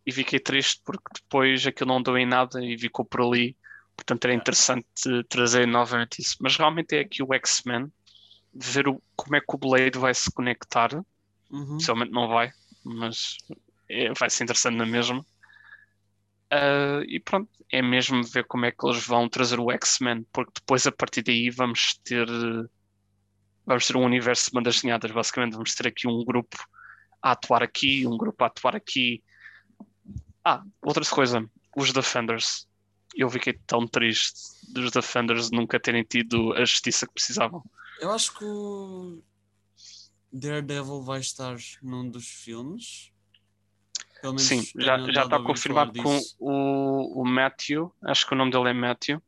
[0.05, 3.57] e fiquei triste porque depois aquilo não deu em nada e ficou por ali.
[3.95, 4.87] Portanto, era interessante
[5.29, 6.37] trazer novamente isso.
[6.41, 7.91] Mas realmente é aqui o X-Men,
[8.53, 10.93] ver o- como é que o Blade vai se conectar.
[11.49, 11.77] Uhum.
[11.77, 12.51] Possivelmente não vai,
[12.83, 13.37] mas
[13.89, 15.25] é- vai ser interessante na mesma.
[16.51, 20.51] Ah, e pronto, é mesmo ver como é que eles vão trazer o X-Men, porque
[20.55, 22.27] depois a partir daí vamos ter
[23.65, 26.57] vamos ter um universo de bandas desenhadas, basicamente vamos ter aqui um grupo
[27.21, 29.23] a atuar aqui, um grupo a atuar aqui.
[30.43, 32.67] Ah, outra coisa, os Defenders.
[33.15, 34.33] Eu fiquei tão triste
[34.73, 37.63] dos Defenders nunca terem tido a justiça que precisavam.
[37.99, 38.45] Eu acho que
[40.31, 43.11] Daredevil vai estar num dos filmes.
[44.37, 48.73] Sim, já, já está confirmado com o, o Matthew, acho que o nome dele é
[48.73, 49.21] Matthew.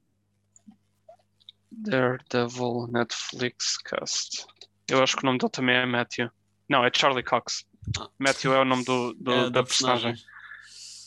[1.72, 4.46] Daredevil Netflix Cast.
[4.88, 6.30] Eu acho que o nome dele também é Matthew.
[6.70, 7.66] Não, é Charlie Cox.
[8.00, 8.10] Ah.
[8.20, 10.16] Matthew é o nome do, do- É, da da personagem.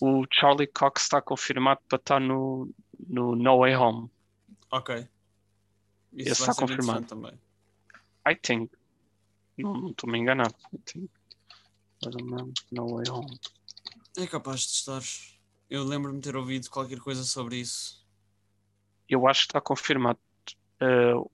[0.00, 2.70] O Charlie Cox está confirmado para estar no,
[3.08, 4.10] no No Way Home.
[4.70, 4.96] Ok.
[6.12, 7.06] Isso Esse está confirmado.
[7.06, 7.32] também.
[8.28, 8.70] I think.
[9.58, 10.54] Não não estou me enganado.
[12.72, 13.38] No Way Home.
[14.18, 15.02] É capaz de estar.
[15.68, 18.04] Eu lembro-me de ter ouvido qualquer coisa sobre isso.
[19.08, 20.18] Eu acho que está confirmado.
[20.80, 21.30] Uh,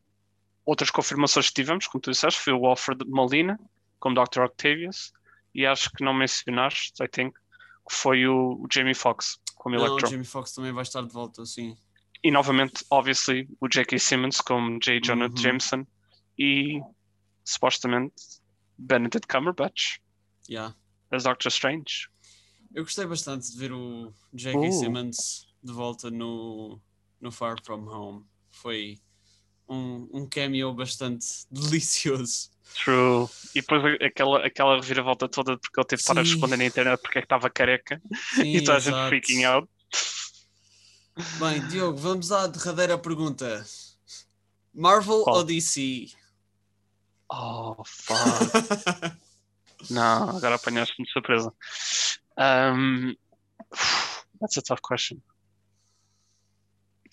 [0.64, 3.58] outras confirmações que tivemos, como tu disseste, foi o Alfred Molina
[3.98, 4.42] como Dr.
[4.42, 5.12] Octavius
[5.54, 7.34] e acho que não mencionaste, I think,
[7.88, 10.10] que foi o, o Jamie Foxx como Não, o Electro.
[10.10, 11.76] Jamie Foxx também vai estar de volta, sim.
[12.22, 13.98] E novamente, obviously, o J.K.
[13.98, 15.00] Simmons como J.
[15.00, 15.36] Jonah Uhum.
[15.36, 15.86] Jameson
[16.38, 16.80] e
[17.44, 18.14] supostamente
[18.78, 19.98] Benedict Cumberbatch
[20.48, 20.74] Yeah.
[21.10, 22.08] as Doctor Strange.
[22.74, 24.58] Eu gostei bastante de ver o J.K.
[24.58, 24.72] Uh.
[24.72, 26.80] Simmons de volta no,
[27.20, 28.24] no Far From Home.
[28.50, 28.98] Foi
[29.68, 32.50] um, um cameo bastante delicioso.
[32.84, 33.28] True.
[33.54, 36.30] E depois aquela, aquela reviravolta toda porque ele teve de estar a Sim.
[36.30, 38.00] responder na internet porque é que estava careca
[38.34, 39.68] Sim, e toda a gente freaking out.
[41.38, 43.64] Bem, Diogo, vamos à derradeira pergunta.
[44.72, 45.36] Marvel Qual?
[45.36, 46.10] ou DC?
[47.32, 48.18] Oh, fuck.
[49.90, 51.52] Não, agora apanhaste-me de surpresa.
[52.38, 53.14] Um,
[54.40, 55.18] that's a tough question.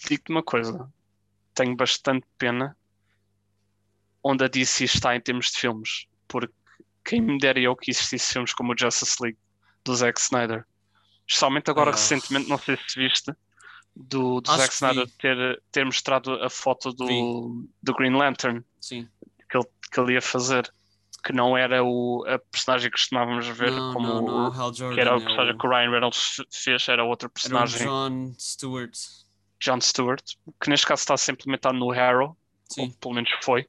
[0.07, 0.91] Digo-te uma coisa.
[1.55, 2.77] Tenho bastante pena
[4.23, 6.05] onde a DC está em termos de filmes.
[6.27, 6.53] Porque
[7.03, 9.37] quem me dera eu que existisse filmes como o Justice League
[9.83, 10.65] do Zack Snyder.
[11.27, 11.93] Especialmente agora Ah.
[11.93, 13.33] recentemente, não sei se viste,
[13.95, 19.07] do, do Acho Zack Snyder ter, ter mostrado a foto do, do Green Lantern Sim.
[19.91, 20.71] Que ele, ia fazer,
[21.23, 24.49] que não era o, a personagem que costumávamos ver Não, como não, não, o, é
[24.49, 24.95] o Hal Jordan.
[24.95, 27.33] que era a é personagem que o Ryan Reynolds fe- fez, era outra era o
[27.33, 28.97] personagem, John Stewart.
[29.59, 30.23] John Stewart,
[30.61, 32.35] que neste caso está a ser implementado no Arrow, ou
[32.69, 32.91] Sim.
[32.99, 33.67] pelo menos foi.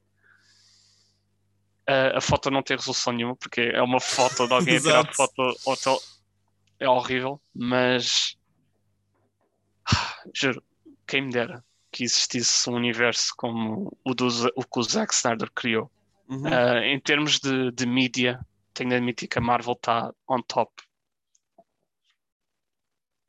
[1.86, 5.14] Ah, a foto não tem resolução nenhuma, porque é uma foto de alguém a tirar
[5.14, 6.00] foto hotel.
[6.78, 8.36] É horrível, mas
[10.34, 10.62] juro,
[11.06, 15.50] quem me dera que existisse um universo como o, do, o que o Zack Snyder
[15.52, 15.90] criou.
[16.30, 16.42] Uhum.
[16.44, 18.38] Uh, em termos de, de mídia,
[18.72, 20.70] tenho de admitir que a Marvel está on top.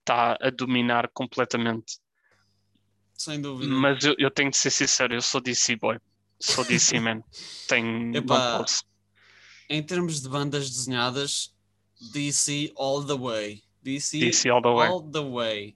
[0.01, 1.99] Está a dominar completamente.
[3.15, 3.73] Sem dúvida.
[3.73, 5.97] Mas eu, eu tenho de ser sincero, eu sou DC boy.
[6.39, 7.23] Sou DC man.
[7.67, 8.63] Tenho Epá.
[9.67, 11.55] Em termos de bandas desenhadas,
[12.13, 13.63] DC all the way.
[13.81, 14.87] DC, DC all the way.
[14.87, 15.75] all the way.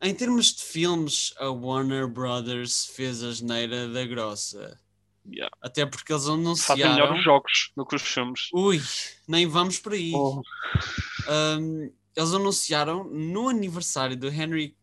[0.00, 4.80] Em termos de filmes, a Warner Brothers fez a geneira da grossa.
[5.26, 5.54] Yeah.
[5.60, 6.94] Até porque eles Fazem anunciaram.
[6.94, 8.48] melhor os jogos do que os filmes.
[8.52, 8.80] Ui,
[9.28, 10.12] nem vamos por aí.
[10.14, 10.42] Oh,
[11.28, 14.76] Um, eles anunciaram no aniversário do Henry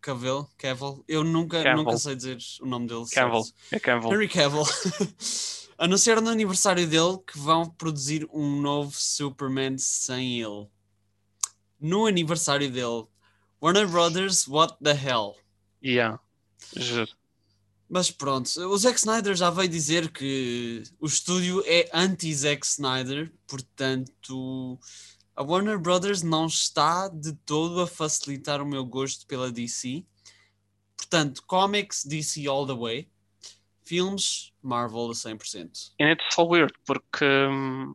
[0.00, 1.84] Cavill, Cavill, eu nunca, Cavill.
[1.84, 3.04] nunca sei dizer o nome dele.
[3.12, 3.42] Cavill.
[3.44, 3.54] certo.
[3.72, 4.12] É Cavill.
[4.12, 4.62] Henry Cavill.
[5.76, 10.68] anunciaram no aniversário dele que vão produzir um novo Superman sem ele.
[11.80, 13.06] No aniversário dele.
[13.62, 15.36] Warner Brothers, what the hell?
[15.84, 16.18] Yeah.
[16.76, 17.08] Juro.
[17.90, 24.78] Mas pronto, o Zack Snyder já veio dizer que o estúdio é anti-Zack Snyder, portanto,
[25.34, 30.04] a Warner Brothers não está de todo a facilitar o meu gosto pela DC.
[30.96, 33.08] Portanto, comics DC all the way,
[33.82, 35.90] filmes Marvel a 100%.
[36.00, 37.92] And it's so weird, porque hum,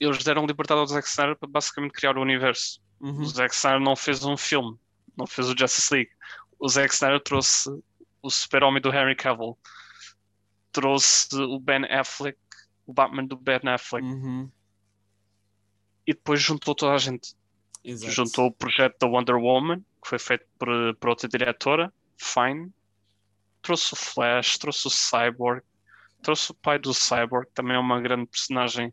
[0.00, 2.80] eles deram liberdade ao Zack Snyder para basicamente criar o universo.
[2.98, 3.20] Uhum.
[3.20, 4.74] O Zack Snyder não fez um filme,
[5.14, 6.10] não fez o Justice League.
[6.58, 7.70] O Zack Snyder trouxe
[8.22, 9.58] o super-homem do Henry Cavill,
[10.72, 12.38] trouxe o Ben Affleck,
[12.86, 14.06] o Batman do Ben Affleck.
[14.06, 14.50] Uhum.
[16.06, 17.34] e depois juntou toda a gente.
[17.84, 18.12] Exato.
[18.12, 22.70] Juntou o projeto da Wonder Woman, que foi feito por, por outra diretora, Fine.
[23.62, 25.62] Trouxe o Flash, trouxe o Cyborg,
[26.22, 28.92] trouxe o pai do Cyborg, também é uma grande personagem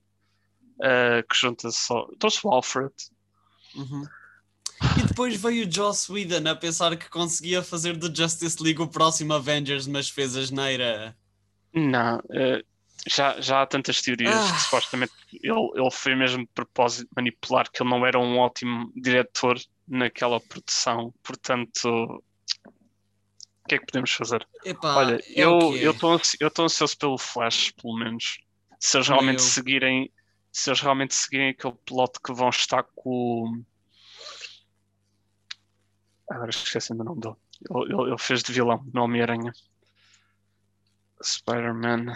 [0.81, 2.07] eh, que junta só.
[2.19, 2.93] Trouxe o Alfred.
[3.75, 4.03] Uhum.
[4.99, 8.87] E depois veio o Joss Whedon a pensar que conseguia fazer do Justice League o
[8.87, 11.17] próximo Avengers, mas fez a geneira.
[11.73, 12.61] Não, eh,
[13.07, 14.53] já, já há tantas teorias Ah.
[14.53, 18.91] que supostamente ele, ele foi mesmo de propósito manipular, que ele não era um ótimo
[18.95, 19.57] diretor
[19.87, 21.13] naquela produção.
[21.23, 24.47] Portanto, o que é que podemos fazer?
[24.63, 25.87] Epá, Olha, é eu o que é.
[25.87, 28.37] eu estou ansi- eu estou ansioso pelo Flash, pelo menos.
[28.79, 29.45] Se eles realmente eu.
[29.45, 30.11] seguirem,
[30.51, 33.65] se eles realmente seguirem aquele plot que vão estar com o.
[36.29, 37.35] Agora esqueci do nome dele.
[37.69, 39.51] Ele, ele- ele fez de vilão no Homem-Aranha.
[41.23, 42.13] Spider-Man.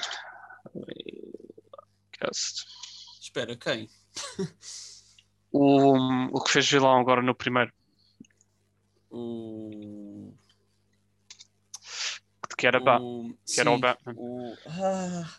[2.12, 2.66] Cast.
[3.22, 3.89] Espera, quem?
[5.53, 5.97] O,
[6.38, 7.74] o que fez vilão agora no primeiro,
[9.09, 10.34] O.
[12.57, 13.36] que era, Ba- o...
[13.45, 14.14] que era o Batman.
[14.16, 15.30] o- Ah,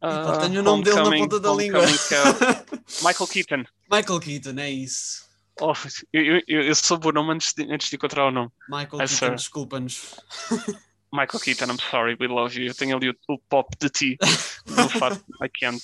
[0.00, 1.80] Ah, tenho o nome dele na ponta da língua.
[1.82, 1.86] É
[3.04, 3.64] Michael Keaton.
[3.90, 5.28] Michael Keaton, é isso.
[5.60, 5.72] Oh,
[6.12, 8.50] eu, eu, eu soube o nome antes de, antes de encontrar o nome.
[8.68, 10.16] Michael Keaton, desculpa-nos.
[11.12, 12.66] Michael Keaton, I'm sorry, we love you.
[12.66, 14.18] Eu tenho ali o, o pop de ti.
[14.66, 15.82] No fato, I can't.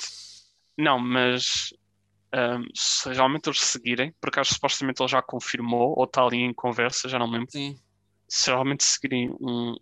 [0.79, 1.75] Não, mas
[2.35, 6.55] um, se realmente eles seguirem, por acaso supostamente ele já confirmou, ou está ali em
[6.55, 7.51] conversa, já não lembro.
[7.51, 7.79] Sim.
[8.27, 9.77] Se realmente seguirem um,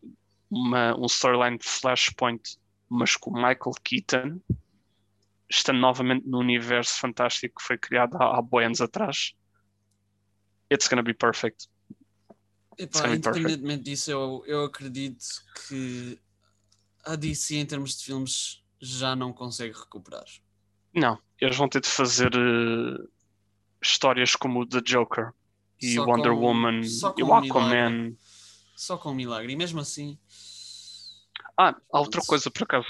[0.51, 2.59] uma, um storyline de Flashpoint,
[2.89, 4.41] mas com Michael Keaton,
[5.49, 9.34] estando novamente no universo fantástico que foi criado há, há boi anos atrás,
[10.72, 11.66] it's gonna be perfect.
[12.78, 13.38] Epá, gonna be perfect.
[13.40, 15.24] independentemente disso, eu, eu acredito
[15.68, 16.18] que
[17.04, 20.24] a DC em termos de filmes já não consegue recuperar.
[20.94, 23.08] Não, eles vão ter de fazer eh,
[23.82, 25.32] histórias como o The Joker
[25.80, 26.80] e Só Wonder com- Woman
[27.16, 28.16] e o com Aquaman.
[28.76, 29.52] Só com um milagre.
[29.52, 30.16] E mesmo assim,
[31.56, 32.86] Ah, há outra coisa por acaso.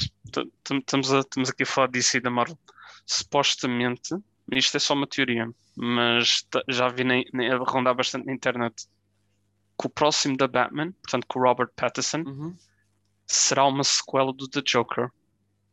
[0.80, 2.58] Estamos, a- estamos aqui a falar disso e da Marvel.
[3.06, 4.14] Supostamente,
[4.52, 8.86] isto é só uma teoria, mas já vi nem, nem a rondar bastante na internet
[9.80, 12.56] que o próximo da Batman, portanto com o Robert Pattinson, uhum,
[13.26, 15.10] será uma sequela do The Joker.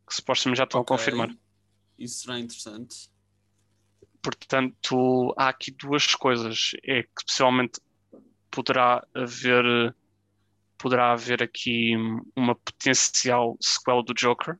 [0.07, 1.36] Que supostamente já estão ok, a confirmar.
[1.97, 3.09] Isso será interessante.
[4.21, 6.71] Portanto, há aqui duas coisas.
[6.84, 7.82] É que possivelmente
[8.51, 9.95] poderá haver
[10.78, 11.93] poderá haver aqui
[12.36, 14.59] uma potencial sequela do Joker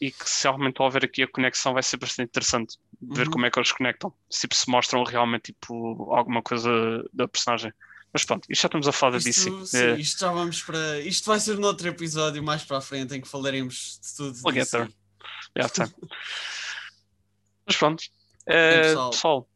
[0.00, 3.32] e que se realmente houver aqui a conexão vai ser bastante interessante ver Uhum.
[3.32, 4.12] como é que eles conectam.
[4.28, 6.70] Se se mostram realmente tipo alguma coisa
[7.12, 7.72] da personagem.
[8.12, 9.30] Mas pronto, isto já estamos a falar da DC.
[9.30, 11.00] Isto, sim, É, isto já vamos para.
[11.00, 14.38] Isto vai ser noutro episódio mais para a frente em que falaremos de tudo.
[14.44, 14.92] We'll get there.
[15.56, 15.88] está.
[17.66, 18.02] Mas pronto.
[18.46, 19.48] É, pessoal, pessoal,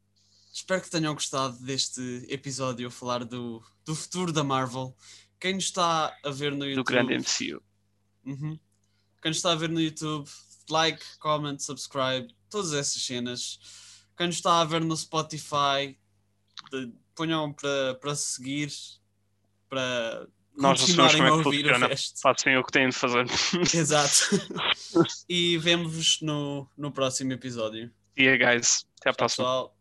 [0.52, 4.96] Espero que tenham gostado deste episódio a falar do, do futuro da Marvel.
[5.40, 6.86] Quem nos está a ver no do YouTube.
[6.86, 7.60] grande MCU.
[8.24, 8.56] Uhum.
[9.20, 10.30] Quem nos está a ver no YouTube,
[10.70, 13.58] like, comment, subscribe, todas essas cenas.
[14.16, 15.98] Quem nos está a ver no Spotify,
[16.70, 18.72] de- ponham para, para seguir,
[19.68, 20.26] para
[20.56, 21.96] Nós não sabemos continuarem como é a que funciona.
[22.22, 23.26] Façam o que têm de fazer.
[23.74, 24.14] Exato.
[25.28, 27.92] e vemos-vos no, no próximo episódio.
[28.16, 29.44] E aí, guys, até à Tchau, próxima.
[29.46, 29.76] pessoal.